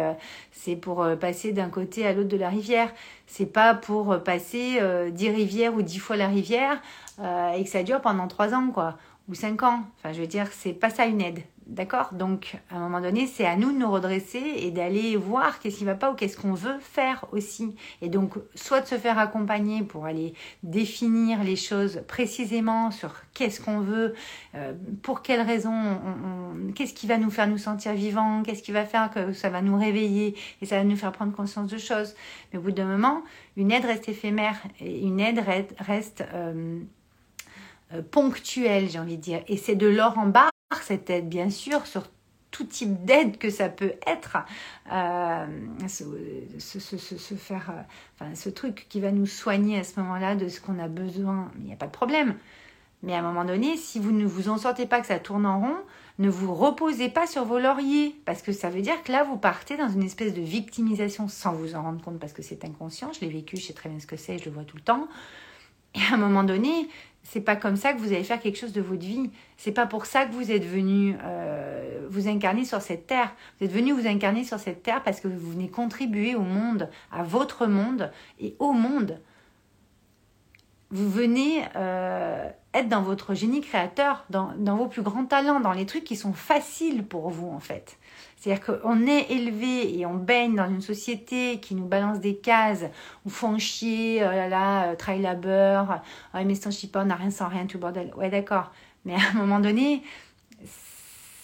[0.52, 2.92] c'est pour passer d'un côté à l'autre de la rivière.
[3.26, 4.78] C'est pas pour passer
[5.10, 6.80] dix rivières ou dix fois la rivière
[7.18, 9.84] et que ça dure pendant trois ans, quoi ou 5 ans.
[9.98, 11.40] Enfin, je veux dire, c'est pas ça une aide.
[11.68, 12.14] D'accord?
[12.14, 15.76] Donc, à un moment donné, c'est à nous de nous redresser et d'aller voir qu'est-ce
[15.76, 17.76] qui va pas ou qu'est-ce qu'on veut faire aussi.
[18.00, 23.60] Et donc, soit de se faire accompagner pour aller définir les choses précisément sur qu'est-ce
[23.60, 24.14] qu'on veut,
[24.54, 26.00] euh, pour quelles raisons,
[26.74, 29.60] qu'est-ce qui va nous faire nous sentir vivants, qu'est-ce qui va faire que ça va
[29.60, 32.14] nous réveiller et ça va nous faire prendre conscience de choses.
[32.50, 33.22] Mais au bout d'un moment,
[33.58, 35.44] une aide reste éphémère et une aide
[35.80, 36.24] reste...
[36.32, 36.80] Euh,
[38.10, 39.42] ponctuelle, j'ai envie de dire.
[39.48, 40.50] Et c'est de l'or en barre,
[40.82, 42.04] cette aide, bien sûr, sur
[42.50, 44.38] tout type d'aide que ça peut être,
[44.92, 45.46] euh,
[45.86, 46.46] ce, euh,
[48.34, 51.66] ce truc qui va nous soigner à ce moment-là de ce qu'on a besoin, il
[51.66, 52.34] n'y a pas de problème.
[53.02, 55.46] Mais à un moment donné, si vous ne vous en sortez pas que ça tourne
[55.46, 55.76] en rond,
[56.18, 59.36] ne vous reposez pas sur vos lauriers, parce que ça veut dire que là, vous
[59.36, 63.12] partez dans une espèce de victimisation sans vous en rendre compte, parce que c'est inconscient,
[63.12, 64.82] je l'ai vécu, je sais très bien ce que c'est, je le vois tout le
[64.82, 65.06] temps.
[65.94, 66.88] Et à un moment donné,
[67.30, 69.30] c'est pas comme ça que vous allez faire quelque chose de votre vie.
[69.58, 73.34] C'est pas pour ça que vous êtes venu euh, vous incarner sur cette terre.
[73.58, 76.88] Vous êtes venu vous incarner sur cette terre parce que vous venez contribuer au monde,
[77.12, 78.10] à votre monde
[78.40, 79.20] et au monde.
[80.90, 85.72] Vous venez euh, être dans votre génie créateur, dans, dans vos plus grands talents, dans
[85.72, 87.98] les trucs qui sont faciles pour vous en fait.
[88.38, 92.84] C'est-à-dire qu'on est élevé et on baigne dans une société qui nous balance des cases,
[93.26, 96.02] où font chier, oh là là, euh, travail labeur,
[96.34, 98.12] oh, mais sans chipon, on n'a rien sans rien, tout bordel.
[98.16, 98.70] Ouais, d'accord.
[99.04, 100.02] Mais à un moment donné,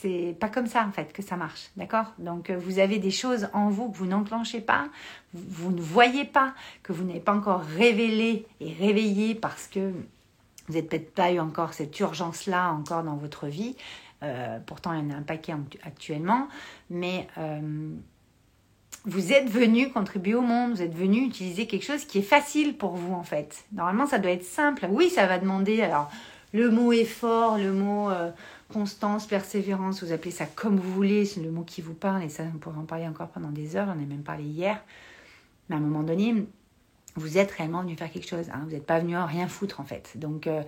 [0.05, 2.13] c'est pas comme ça en fait que ça marche, d'accord?
[2.19, 4.89] Donc euh, vous avez des choses en vous que vous n'enclenchez pas,
[5.33, 6.53] vous, ne voyez pas,
[6.83, 9.93] que vous n'avez pas encore révélé et réveillé parce que
[10.69, 13.77] vous n'êtes peut-être pas eu encore cette urgence-là encore dans votre vie.
[14.25, 16.49] Euh, pourtant, il y en a un paquet actuellement.
[16.91, 17.91] Mais euh,
[19.05, 22.77] vous êtes venu contribuer au monde, vous êtes venu utiliser quelque chose qui est facile
[22.77, 23.65] pour vous, en fait.
[23.73, 24.87] Normalement, ça doit être simple.
[24.91, 25.83] Oui, ça va demander.
[25.83, 26.11] Alors,
[26.53, 28.31] le mot effort, le mot euh,
[28.73, 32.23] constance, persévérance, vous appelez ça comme vous voulez, c'est le mot qui vous parle.
[32.23, 33.87] Et ça, on pourrait en parler encore pendant des heures.
[33.87, 34.83] J'en ai même parlé hier.
[35.69, 36.47] Mais à un moment donné,
[37.17, 38.47] vous êtes réellement venu faire quelque chose.
[38.53, 38.61] Hein.
[38.65, 40.13] Vous n'êtes pas venu rien foutre en fait.
[40.17, 40.63] Donc, euh,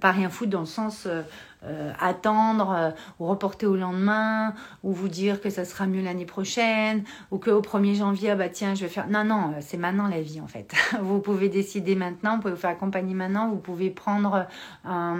[0.00, 1.22] pas rien foutre dans le sens euh,
[1.64, 7.02] euh, attendre ou reporter au lendemain ou vous dire que ça sera mieux l'année prochaine
[7.30, 9.08] ou qu'au 1er janvier, ah bah tiens, je vais faire.
[9.08, 10.72] Non, non, c'est maintenant la vie en fait.
[11.02, 14.46] vous pouvez décider maintenant, vous pouvez vous faire accompagner maintenant, vous pouvez prendre
[14.84, 15.16] un,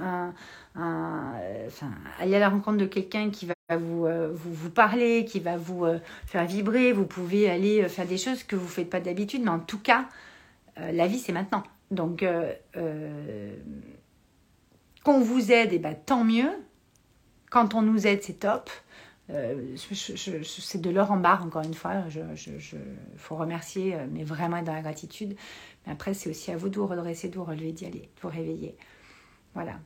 [0.00, 0.32] un,
[1.66, 5.40] enfin, aller à la rencontre de quelqu'un qui va vous, euh, vous, vous, parler, qui
[5.40, 6.92] va vous euh, faire vibrer.
[6.92, 9.60] Vous pouvez aller euh, faire des choses que vous ne faites pas d'habitude, mais en
[9.60, 10.08] tout cas,
[10.76, 11.64] la vie, c'est maintenant.
[11.90, 12.24] Donc,
[15.04, 16.50] qu'on vous aide, eh ben, tant mieux.
[17.50, 18.70] Quand on nous aide, c'est top.
[19.28, 22.04] c'est de l'or en barre, encore une fois.
[22.14, 22.60] Il
[23.16, 25.34] faut remercier, mais vraiment être dans la gratitude.
[25.84, 28.20] Mais après, c'est aussi à vous de vous redresser, de vous relever, d'y aller, de
[28.22, 28.76] vous réveiller.
[29.54, 29.80] Voilà.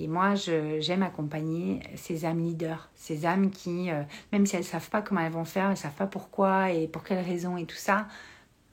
[0.00, 4.66] Et moi, j'aime accompagner ces âmes leaders, ces âmes qui, euh, même si elles ne
[4.66, 7.58] savent pas comment elles vont faire, elles ne savent pas pourquoi et pour quelles raisons
[7.58, 8.08] et tout ça,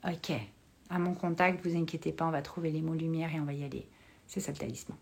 [0.06, 0.32] ok,
[0.88, 3.52] à mon contact, vous inquiétez pas, on va trouver les mots lumière et on va
[3.52, 3.86] y aller.
[4.26, 4.96] C'est ça le talisman.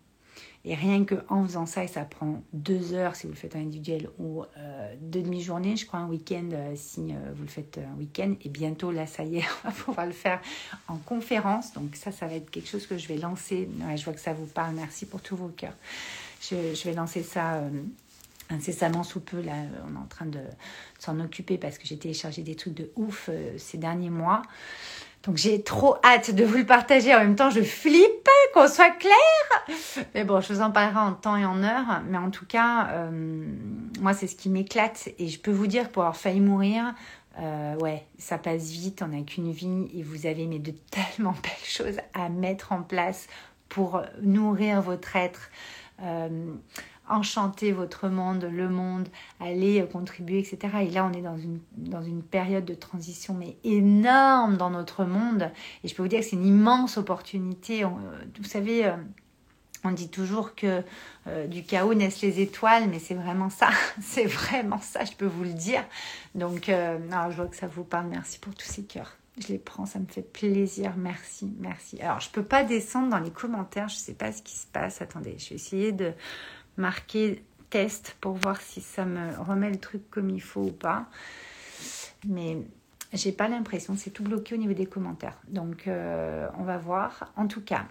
[0.64, 3.60] Et rien qu'en faisant ça, et ça prend deux heures si vous le faites en
[3.60, 7.96] individuel ou euh, deux demi-journées, je crois, un week-end euh, si vous le faites un
[7.98, 8.34] week-end.
[8.42, 10.40] Et bientôt, là, ça y est, on va pouvoir le faire
[10.88, 11.72] en conférence.
[11.72, 13.68] Donc ça, ça va être quelque chose que je vais lancer.
[13.96, 14.74] je vois que ça vous parle.
[14.74, 15.74] Merci pour tous vos cœurs.
[16.40, 17.70] Je, vais lancer ça euh,
[18.50, 19.40] incessamment sous peu.
[19.40, 19.54] Là,
[19.88, 20.40] on est en train de
[20.98, 24.42] s'en occuper parce que j'ai téléchargé des trucs de ouf euh, ces derniers mois.
[25.26, 27.14] Donc j'ai trop hâte de vous le partager.
[27.14, 29.76] En même temps, je flippe qu'on soit clair.
[30.14, 32.02] Mais bon, je vous en parlerai en temps et en heure.
[32.08, 33.44] Mais en tout cas, euh,
[34.00, 35.08] moi, c'est ce qui m'éclate.
[35.18, 36.94] Et je peux vous dire, pour avoir failli mourir,
[37.80, 39.02] ouais, ça passe vite.
[39.02, 42.82] On n'a qu'une vie et vous avez mais de tellement belles choses à mettre en
[42.82, 43.26] place
[43.68, 45.50] pour nourrir votre être,
[46.02, 46.54] euh,
[47.08, 49.08] enchanter votre monde, le monde,
[49.40, 50.58] aller euh, contribuer, etc.
[50.82, 55.50] Et là, on est dans une, période de transition, mais énorme dans notre monde.
[55.84, 57.84] Et je peux vous dire que c'est une immense opportunité.
[57.84, 57.88] Euh,
[58.38, 58.92] vous savez,
[59.84, 60.82] on dit toujours que
[61.46, 63.68] du chaos naissent les étoiles, mais c'est vraiment ça.
[64.00, 65.84] c'est vraiment ça, je peux vous le dire.
[66.34, 68.06] Donc, je vois que ça vous parle.
[68.08, 69.16] Merci pour tous ces cœurs.
[69.38, 70.94] Je les prends, ça me fait plaisir.
[70.96, 72.00] Merci, merci.
[72.00, 74.56] Alors, je ne peux pas descendre dans les commentaires, je ne sais pas ce qui
[74.56, 75.02] se passe.
[75.02, 76.14] Attendez, je vais essayer de
[76.76, 81.06] marquer test pour voir si ça me remet le truc comme il faut ou pas.
[82.26, 82.58] Mais
[83.12, 85.38] j'ai pas l'impression, c'est tout bloqué au niveau des commentaires.
[85.48, 87.32] Donc, euh, on va voir.
[87.36, 87.86] En tout cas,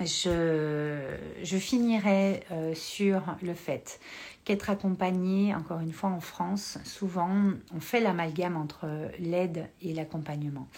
[0.00, 3.98] je, finirai euh, sur le fait
[4.44, 8.86] qu'être accompagné, encore une fois en France, souvent on fait l'amalgame entre
[9.18, 10.68] l'aide et l'accompagnement.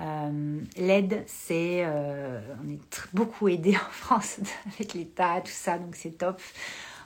[0.00, 2.78] Euh, l'aide, c'est, euh, on est
[3.12, 6.40] beaucoup aidé en France avec l'État, tout ça, donc c'est top.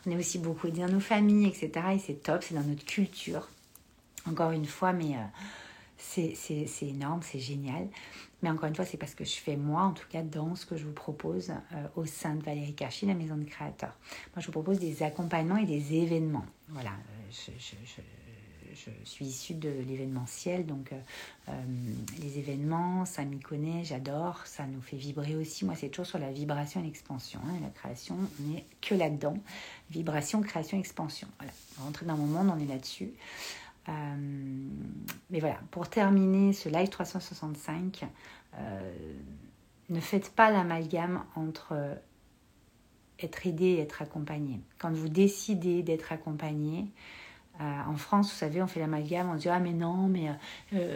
[0.04, 1.70] On est aussi beaucoup aidé dans nos familles, etc.
[1.94, 3.48] Et c'est top, c'est dans notre culture.
[4.28, 5.16] Encore une fois, mais
[6.02, 7.88] c'est énorme, c'est génial.
[8.42, 10.66] Mais encore une fois, c'est parce que je fais moi, en tout cas, dans ce
[10.66, 13.96] que je vous propose euh, au sein de Valérie Karchi, la maison de créateurs.
[14.34, 16.44] Moi, je vous propose des accompagnements et des événements.
[16.68, 18.00] Voilà, euh, je, je,
[19.04, 21.52] suis issue de l'événementiel, donc euh,
[22.20, 25.64] les événements, ça m'y connaît, j'adore, ça nous fait vibrer aussi.
[25.64, 27.38] Moi, c'est toujours sur la vibration et l'expansion.
[27.46, 29.36] Hein, la création, on n'est que là-dedans.
[29.90, 31.28] Vibration, création, expansion.
[31.38, 33.12] Voilà, rentrer dans mon monde, on est là-dessus.
[33.88, 33.92] Euh,
[35.30, 38.04] mais voilà, pour terminer ce live 365,
[38.54, 38.92] euh,
[39.88, 41.74] ne faites pas l'amalgame entre
[43.18, 44.60] être aidé et être accompagné.
[44.78, 46.86] Quand vous décidez d'être accompagné,
[47.60, 50.28] euh, en France, vous savez, on fait l'amalgame, on dit Ah, mais non, mais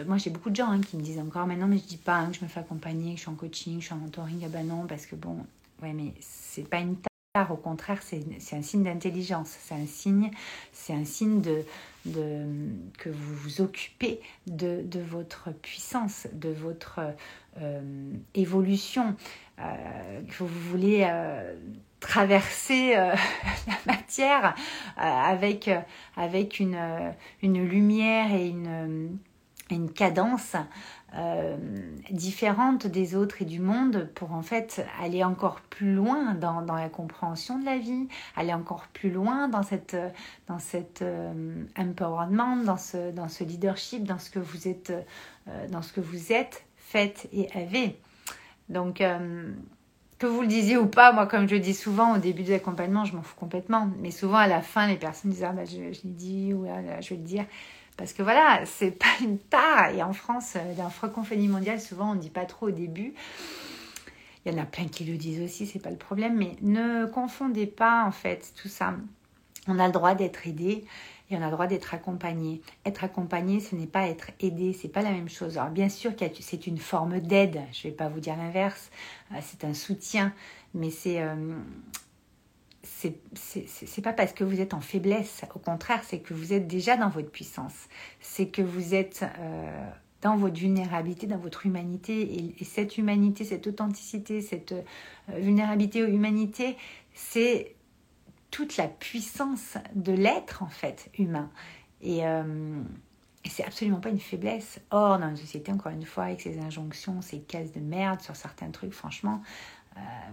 [0.05, 1.97] moi j'ai beaucoup de gens hein, qui me disent encore Mais non, mais je dis
[1.97, 3.93] pas hein, que je me fais accompagner, que je suis en coaching, que je suis
[3.93, 4.41] en mentoring.
[4.45, 5.45] Ah, ben non, parce que bon,
[5.81, 6.95] ouais, mais c'est pas une
[7.51, 10.31] au contraire, c'est un signe d'intelligence, c'est un signe,
[10.73, 11.63] c'est un signe de,
[12.97, 17.01] que vous vous occupez de, votre puissance, de votre
[17.61, 17.81] euh,
[18.33, 19.15] évolution.
[19.57, 21.07] que vous voulez
[21.99, 24.55] traverser la matière
[24.95, 25.69] avec,
[26.15, 29.17] avec une lumière et une,
[29.71, 30.55] une cadence
[31.15, 31.55] euh,
[32.11, 36.75] différente des autres et du monde pour en fait aller encore plus loin dans, dans,
[36.75, 39.95] la compréhension de la vie, aller encore plus loin dans cette,
[40.47, 44.91] dans cette euh, empowerment, dans ce, dans ce leadership, dans ce que vous êtes,
[45.47, 47.99] euh, dans ce que vous êtes, faites et avez.
[48.69, 49.01] Donc
[50.19, 53.05] que vous le disiez ou pas, moi comme je dis souvent au début de l'accompagnement,
[53.05, 53.89] je m'en fous complètement.
[53.99, 56.99] Mais souvent à la fin, les personnes disent ah, bah, je, l'ai dit ou ah,
[57.01, 57.45] je vais le dire.
[57.97, 59.89] Parce que voilà, c'est pas une tare.
[59.89, 63.13] Et en France, euh, la francophonie mondiale, souvent on ne dit pas trop au début.
[64.45, 66.37] Il y en a plein qui le disent aussi, c'est pas le problème.
[66.37, 68.93] Mais ne confondez pas en fait tout ça.
[69.67, 70.85] On a le droit d'être aidé
[71.29, 72.61] et on a le droit d'être accompagné.
[72.85, 75.57] Être accompagné, ce n'est pas être aidé, c'est pas la même chose.
[75.57, 78.89] Alors bien sûr c'est une forme d'aide, je ne vais pas vous dire l'inverse,
[79.33, 80.33] euh, c'est un soutien,
[80.73, 81.35] mais c'est euh,
[83.35, 86.97] c'est pas parce que vous êtes en faiblesse, au contraire, c'est que vous êtes déjà
[86.97, 87.87] dans votre puissance.
[88.19, 89.89] C'est que vous êtes euh,
[90.21, 92.53] dans votre vulnérabilité, dans votre humanité.
[92.59, 94.81] Et, cette humanité, cette authenticité, cette euh,
[95.39, 96.77] vulnérabilité ou humanité,
[97.13, 97.75] c'est
[98.51, 101.51] toute la puissance de l'être, en fait, humain.
[102.01, 102.25] Et.
[102.25, 102.81] Euh,
[103.47, 104.81] et c'est absolument pas une faiblesse.
[104.91, 108.35] Or, dans une société, encore une fois, avec ces injonctions, ces cases de merde sur
[108.35, 109.41] certains trucs, franchement,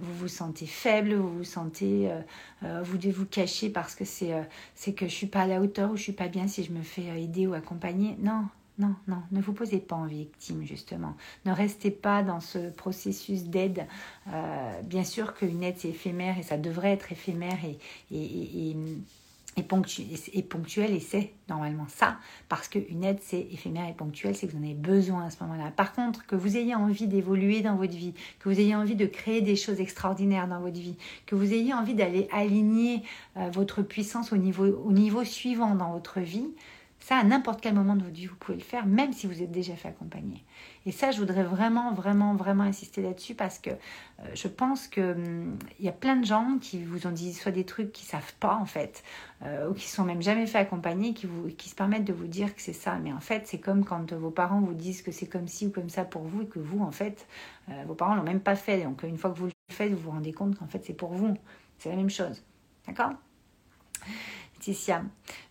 [0.01, 2.21] vous vous sentez faible, vous vous sentez, euh,
[2.65, 4.33] euh, vous devez vous cacher parce que c'est
[4.75, 6.73] c'est que je suis pas à la hauteur ou je suis pas bien si je
[6.73, 8.17] me fais aider ou accompagner.
[8.21, 8.45] Non,
[8.79, 11.17] non, non, ne vous posez pas en victime justement.
[11.45, 13.87] Ne restez pas dans ce processus d'aide.
[14.85, 17.79] bien sûr qu'une aide c'est éphémère et ça devrait être éphémère et,
[18.15, 18.77] et et,
[19.63, 24.59] ponctuel, et c'est normalement ça, parce qu'une aide, c'est éphémère et ponctuel, c'est que vous
[24.59, 25.71] en avez besoin à ce moment-là.
[25.71, 29.07] Par contre, que vous ayez envie d'évoluer dans votre vie, que vous ayez envie de
[29.07, 30.97] créer des choses extraordinaires dans votre vie,
[31.27, 33.03] que vous ayez envie d'aller aligner
[33.37, 36.49] euh, votre puissance au niveau suivant dans votre vie,
[37.05, 39.43] ça, à n'importe quel moment de votre vie, vous pouvez le faire, même si vous
[39.43, 40.43] êtes déjà fait accompagner.
[40.87, 45.03] Et ça, je voudrais vraiment, vraiment, vraiment insister là-dessus parce que euh, je pense qu'il
[45.03, 48.33] hum, y a plein de gens qui vous ont dit soit des trucs qu'ils savent
[48.41, 49.05] pas en fait,
[49.43, 52.27] euh, ou qui sont même jamais fait accompagner, qui, vous, qui se permettent de vous
[52.27, 52.97] dire que c'est ça.
[52.97, 55.71] Mais en fait, c'est comme quand vos parents vous disent que c'est comme ci ou
[55.71, 57.27] comme ça pour vous et que vous, en fait,
[57.69, 58.83] euh, vos parents l'ont même pas fait.
[58.83, 61.13] Donc une fois que vous le faites, vous vous rendez compte qu'en fait, c'est pour
[61.13, 61.37] vous.
[61.77, 62.43] C'est la même chose.
[62.87, 63.13] D'accord?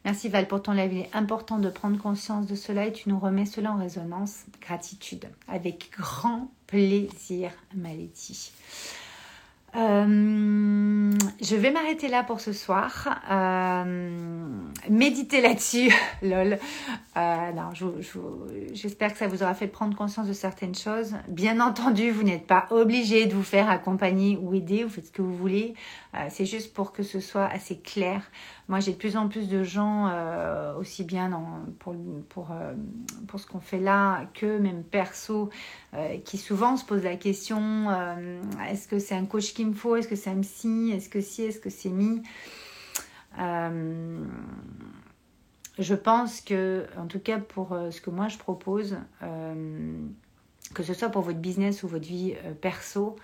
[0.05, 0.93] Merci Val pour ton live.
[0.93, 4.45] Il est important de prendre conscience de cela et tu nous remets cela en résonance.
[4.61, 5.27] Gratitude.
[5.47, 8.51] Avec grand plaisir, Malétie.
[9.75, 11.11] Euh,
[11.41, 13.21] je vais m'arrêter là pour ce soir.
[13.31, 14.45] Euh,
[14.89, 15.91] méditez là-dessus,
[16.21, 16.59] lol.
[17.17, 17.51] Euh,
[18.73, 21.15] j'espère que ça vous aura fait prendre conscience de certaines choses.
[21.27, 24.83] Bien entendu, vous n'êtes pas obligé de vous faire accompagner ou aider.
[24.83, 25.73] Vous faites ce que vous voulez.
[26.29, 28.21] C'est juste pour que ce soit assez clair.
[28.69, 31.29] Moi, j'ai de plus en plus de gens, euh, aussi bien
[31.79, 31.95] pour,
[32.29, 32.73] pour, euh,
[33.27, 35.49] pour ce qu'on fait là que même perso,
[35.93, 37.89] euh, qui souvent se posent la question
[38.69, 39.95] est-ce que c'est un coach qu'il me faut?
[39.95, 41.43] Est-ce que c'est un psy Est-ce que si?
[41.43, 42.23] Est-ce que c'est mi?
[45.79, 48.97] Je pense que, en tout cas, pour ce que moi je propose,
[50.73, 53.17] que ce soit pour votre business ou votre vie perso,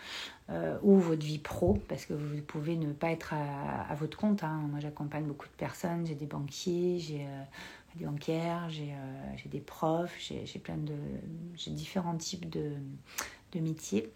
[0.51, 4.43] euh, ou votre vie pro, parce que vous pouvez ne pas être à, votre compte.
[4.43, 4.61] Hein.
[4.71, 7.43] Moi, j'accompagne beaucoup de personnes, j'ai des banquiers, j'ai euh,
[7.95, 10.95] des banquières, j'ai euh, des profs, j'ai plein de...
[11.55, 12.71] j'ai différents types de,
[13.51, 14.11] de métiers.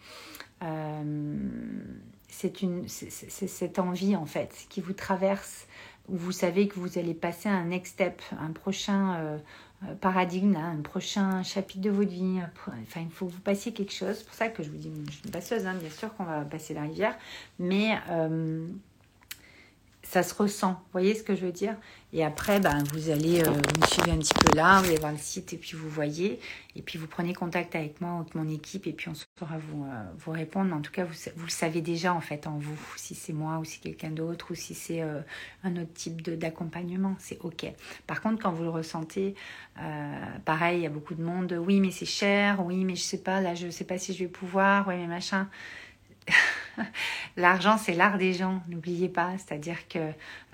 [2.27, 5.67] c'est cette envie, en fait, qui vous traverse,
[6.09, 9.39] où vous savez que vous allez passer un next step, un prochain
[9.89, 12.39] euh, paradigme, un prochain chapitre de votre vie.
[12.67, 14.15] Enfin, il faut que vous passiez quelque chose.
[14.17, 16.25] C'est pour ça que je vous dis, je suis une passeuse, hein, bien sûr qu'on
[16.25, 17.15] va passer la rivière,
[17.59, 18.67] mais euh,
[20.03, 20.73] ça se ressent.
[20.73, 21.75] Vous voyez ce que je veux dire?
[22.11, 25.13] Et après, ben, vous allez euh, me suivez un petit peu là, vous allez voir
[25.13, 26.39] le site et puis vous voyez.
[26.75, 29.83] Et puis vous prenez contact avec moi, avec mon équipe, et puis on saura vous,
[29.85, 30.67] euh, vous répondre.
[30.67, 33.33] Mais en tout cas, vous, vous le savez déjà en fait en vous, si c'est
[33.33, 35.21] moi ou si quelqu'un d'autre ou si c'est euh,
[35.63, 37.65] un autre type d'accompagnement, c'est ok.
[38.05, 39.35] Par contre, quand vous le ressentez,
[40.45, 41.57] pareil, il y a beaucoup de monde.
[41.65, 42.63] Oui, mais c'est cher.
[42.63, 43.41] Oui, mais je sais pas.
[43.41, 44.87] Là, je sais pas si je vais pouvoir.
[44.87, 45.47] Oui, mais machin.
[47.37, 49.31] L'argent, c'est l'art des gens, n'oubliez pas.
[49.37, 50.11] C'est-à-dire que euh,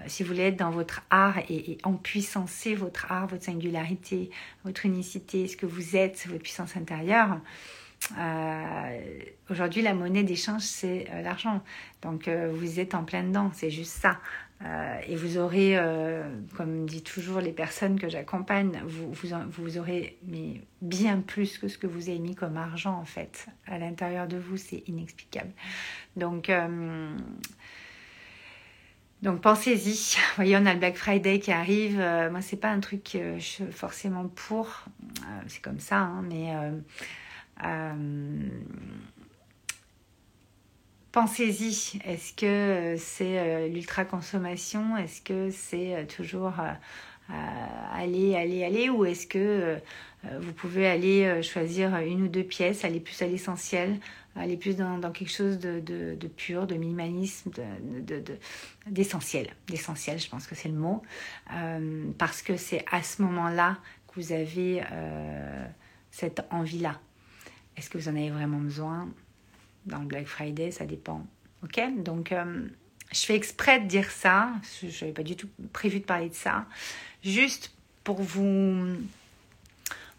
[0.08, 4.30] si vous voulez être dans votre art et, en puissancer votre art, votre singularité,
[4.64, 7.40] votre unicité, ce que vous êtes, votre puissance intérieure,
[9.50, 11.62] aujourd'hui, la monnaie d'échange, c'est l'argent.
[12.02, 14.20] Donc, vous êtes en plein dedans, c'est juste ça.
[15.08, 15.78] Et vous aurez,
[16.58, 21.68] comme dit toujours les personnes que j'accompagne, vous, vous, vous, aurez mais bien plus que
[21.68, 23.48] ce que vous avez mis comme argent, en fait.
[23.66, 25.52] À l'intérieur de vous, c'est inexplicable.
[26.18, 26.52] Donc,
[29.22, 30.16] donc pensez-y.
[30.16, 32.00] Vous voyez, on a le Black Friday qui arrive.
[32.00, 34.86] Euh, moi, c'est pas un truc que je suis forcément pour.
[35.24, 36.56] Euh, c'est comme ça, hein, mais
[37.66, 38.02] euh,
[41.12, 42.00] pensez-y.
[42.06, 46.54] Est-ce que c'est l'ultra consommation Est-ce que c'est toujours
[47.30, 48.90] aller, aller, aller?
[48.90, 49.78] Ou est-ce que
[50.24, 54.00] vous pouvez aller choisir une ou deux pièces, aller plus à l'essentiel
[54.36, 57.52] aller plus dans, quelque chose de, de, pur, de minimalisme,
[58.88, 59.48] d'essentiel.
[59.48, 61.02] De, d'essentiel, je pense que c'est le mot.
[61.54, 65.66] Euh, parce que c'est à ce moment-là que vous avez euh,
[66.12, 67.00] cette envie-là.
[67.78, 69.10] Est-ce que vous en avez vraiment besoin?
[69.86, 71.26] Dans le Black Friday, ça dépend.
[71.64, 71.80] Ok?
[71.98, 72.68] Donc, euh,
[73.12, 74.52] je fais exprès de dire ça.
[74.82, 76.66] Je n'avais pas du tout prévu de parler de ça.
[77.24, 77.72] Juste
[78.04, 78.98] pour vous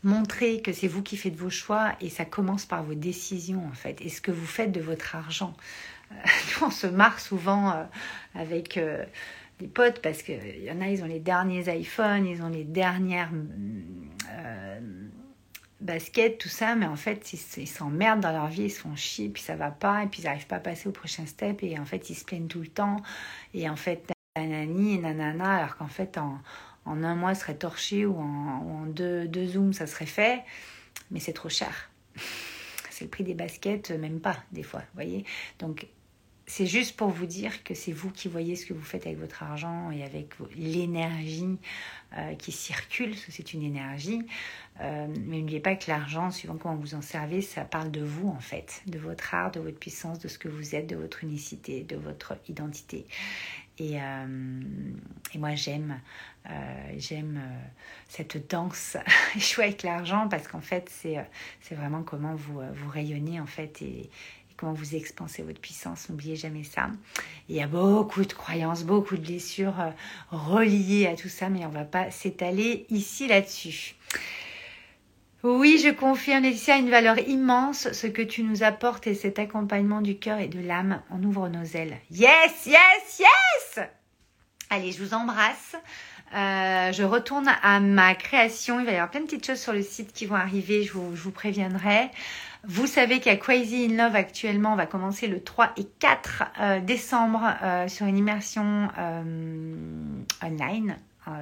[0.03, 3.75] Montrez que c'est vous qui faites vos choix et ça commence par vos décisions en
[3.75, 5.55] fait et ce que vous faites de votre argent.
[6.11, 6.15] Euh,
[6.63, 7.85] on se marre souvent euh,
[8.35, 8.81] avec
[9.59, 12.65] des potes parce qu'il y en a, ils ont les derniers iPhones, ils ont les
[12.65, 13.31] dernières
[15.81, 19.29] baskets, tout ça, mais en fait, ils s'emmerdent dans leur vie, ils se font chier,
[19.29, 21.79] puis ça va pas, et puis ils n'arrivent pas à passer au prochain step, et
[21.79, 22.97] en fait, ils se plaignent tout le temps,
[23.55, 26.39] et en fait, nanani nanana, alors qu'en fait, en,
[26.85, 30.43] en un mois serait torché ou en, deux, deux zooms ça serait fait,
[31.11, 31.91] mais c'est trop cher.
[32.91, 35.25] C'est le prix des baskets, même pas des fois, voyez.
[35.59, 35.87] Donc
[36.51, 39.21] c'est juste pour vous dire que c'est vous qui voyez ce que vous faites avec
[39.21, 41.59] votre argent et avec l'énergie
[42.19, 44.21] euh, qui circule, parce que c'est une énergie.
[44.81, 48.29] Euh, mais n'oubliez pas que l'argent, suivant comment vous en servez, ça parle de vous
[48.29, 51.23] en fait, de votre art, de votre puissance, de ce que vous êtes, de votre
[51.23, 53.07] unicité, de votre identité.
[53.79, 54.27] Et, euh,
[55.37, 56.01] moi, j'aime
[56.97, 57.41] j'aime
[58.09, 58.97] cette danse
[59.37, 61.17] échouée avec l'argent parce qu'en fait, c'est
[61.61, 64.11] c'est vraiment comment vous, vous rayonnez en fait et,
[64.61, 66.11] comment vous expansez votre puissance.
[66.11, 66.91] N'oubliez jamais ça.
[67.49, 69.93] il y a beaucoup de croyances, beaucoup de blessures
[70.31, 73.95] reliées à tout ça, mais on va pas s'étaler ici là-dessus.
[75.43, 77.91] Oui, je confirme, Laetitia, une valeur immense.
[77.93, 81.01] Ce que tu nous apportes et cet accompagnement du cœur et de l'âme.
[81.11, 81.97] On ouvre nos ailes.
[82.11, 83.87] Yes, yes, yes
[84.69, 85.77] Allez, je vous embrasse.
[86.35, 88.81] Euh, je retourne à ma création.
[88.81, 90.85] Il va y avoir plein de petites choses sur le site qui vont arriver.
[90.85, 92.11] Je vous, préviendrai.
[92.67, 94.73] Vous savez qu'il y a Crazy in Love actuellement.
[94.73, 98.89] On va commencer le 3 et 4 euh, décembre euh, sur une immersion
[100.43, 100.97] online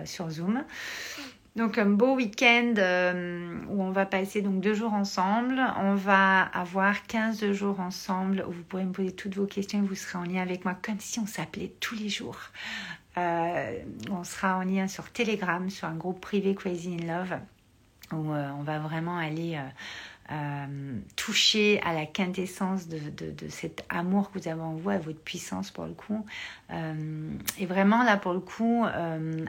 [0.05, 0.62] sur Zoom.
[1.59, 5.61] Donc un beau week-end euh, où on va passer donc deux jours ensemble.
[5.81, 9.83] On va avoir 15 jours ensemble où vous pourrez me poser toutes vos questions et
[9.83, 12.39] vous serez en lien avec moi comme si on s'appelait tous les jours.
[13.16, 13.77] Euh,
[14.09, 17.41] on sera en lien sur Telegram, sur un groupe privé Crazy in Love
[18.12, 19.61] où euh, on va vraiment aller
[21.16, 25.20] toucher à la quintessence de, de, cet amour que vous avez en vous, à votre
[25.20, 26.26] puissance pour le coup.
[26.70, 28.85] et vraiment là pour le coup,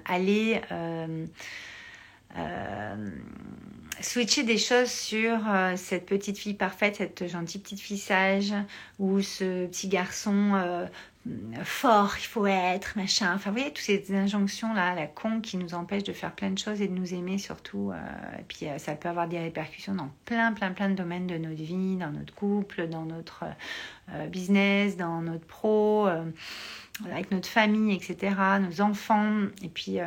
[0.05, 0.61] aller
[2.38, 3.09] euh,
[4.01, 8.53] switcher des choses sur euh, cette petite fille parfaite, cette gentille petite fille sage,
[8.99, 10.86] ou ce petit garçon euh,
[11.63, 13.34] fort, il faut être, machin.
[13.36, 16.57] Enfin, vous voyez, toutes ces injonctions-là, la con, qui nous empêchent de faire plein de
[16.57, 17.91] choses et de nous aimer surtout.
[18.38, 21.61] et puis, ça peut avoir des répercussions dans plein, plein, plein de domaines de notre
[21.61, 23.45] vie, dans notre couple, dans notre
[24.30, 26.07] business, dans notre pro,
[27.05, 29.47] avec notre famille, etc., nos enfants.
[29.61, 29.99] Et puis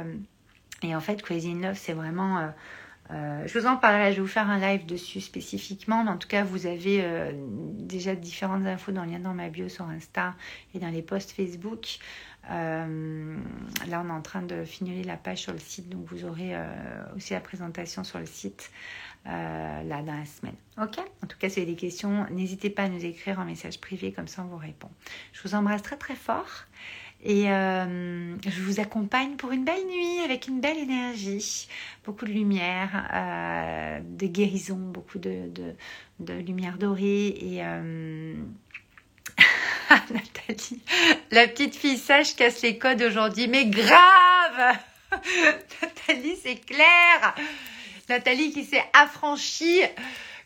[0.83, 2.53] et en fait, Crazy in Love, c'est vraiment...
[3.13, 6.11] Euh, euh, je vous en parlerai, je vais vous faire un live dessus spécifiquement, mais
[6.11, 9.69] en tout cas, vous avez euh, déjà différentes infos dans le lien dans ma bio
[9.69, 10.35] sur Insta
[10.75, 11.99] et dans les posts Facebook.
[12.49, 16.57] là, on est en train de fignoler la page sur le site, donc vous aurez
[17.17, 18.71] aussi la présentation sur le site
[19.25, 20.57] là dans la semaine.
[20.81, 20.99] Ok?
[21.23, 23.81] En tout cas, si vous avez des questions, n'hésitez pas à nous écrire en message
[23.81, 24.91] privé, comme ça on vous répond.
[25.33, 26.67] Je vous embrasse très très fort.
[27.25, 31.69] Et euh, je vous accompagne pour une belle nuit avec une belle énergie,
[32.05, 35.49] beaucoup de lumière, euh, de guérison, beaucoup de,
[36.19, 37.29] lumière dorée.
[37.29, 38.35] Et euh...
[39.91, 40.81] Nathalie,
[41.31, 44.79] la petite fille sage casse les codes aujourd'hui, mais grave
[45.83, 47.35] Nathalie, c'est clair
[48.09, 49.83] Nathalie qui s'est affranchie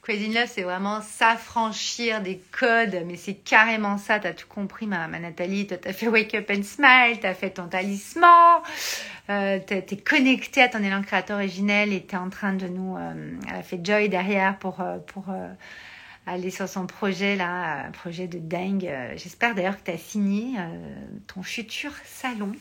[0.06, 5.08] Crazy Love, c'est vraiment s'affranchir des codes, mais c'est carrément ça, t'as tout compris, ma,
[5.08, 8.62] ma Nathalie, toi t'as fait Wake Up and Smile, t'as fait ton talisman,
[9.30, 12.96] euh, t'es connecté à ton élan créateur originel et t'es en train de nous...
[12.96, 14.80] Euh, elle a fait Joy derrière pour...
[14.80, 15.24] Euh, pour
[16.26, 18.90] aller sur son projet là, un projet de dingue.
[19.16, 20.56] J'espère d'ailleurs que tu as signé
[21.26, 22.52] ton futur salon.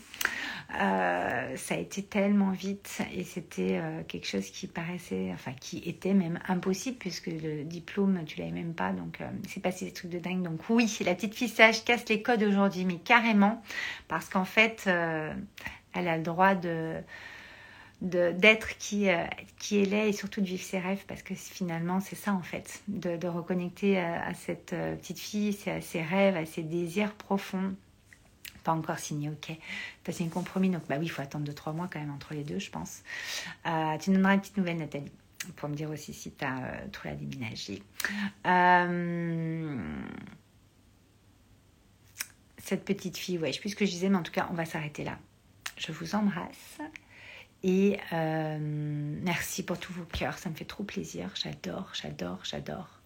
[0.74, 5.78] Euh, ça a été tellement vite et c'était euh, quelque chose qui paraissait, enfin qui
[5.86, 9.92] était même impossible puisque le diplôme tu l'avais même pas, donc euh, c'est passé des
[9.92, 10.42] trucs de dingue.
[10.42, 13.62] Donc oui, la petite fille sage casse les codes aujourd'hui, mais carrément
[14.08, 16.94] parce qu'en fait, elle a le droit de
[18.02, 19.08] d'être qui,
[19.58, 22.42] qui elle est et surtout de vivre ses rêves parce que finalement c'est ça en
[22.42, 27.74] fait, de, de reconnecter à, cette petite fille, à ses rêves, à ses désirs profonds
[28.66, 29.56] pas encore signé, ok.
[30.10, 32.42] Signé un compromis, donc bah oui, il faut attendre 2-3 mois quand même entre les
[32.42, 33.02] deux, je pense.
[33.64, 35.12] Euh, tu nous donneras une petite nouvelle, Nathalie,
[35.54, 37.80] pour me dire aussi si tu as euh, tout la déménagé.
[38.44, 40.00] Euh,
[42.58, 44.48] cette petite fille, ouais, je sais plus ce que je disais, mais en tout cas,
[44.50, 45.16] on va s'arrêter là.
[45.76, 46.78] Je vous embrasse.
[47.62, 51.30] Et merci pour tous vos cœurs, ça me fait trop plaisir.
[51.34, 53.00] J'adore, j'adore, j'adore.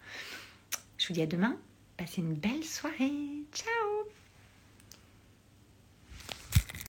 [0.98, 1.57] Je vous dis à demain.
[1.96, 3.12] Passez une belle soirée.
[3.53, 4.11] Ciao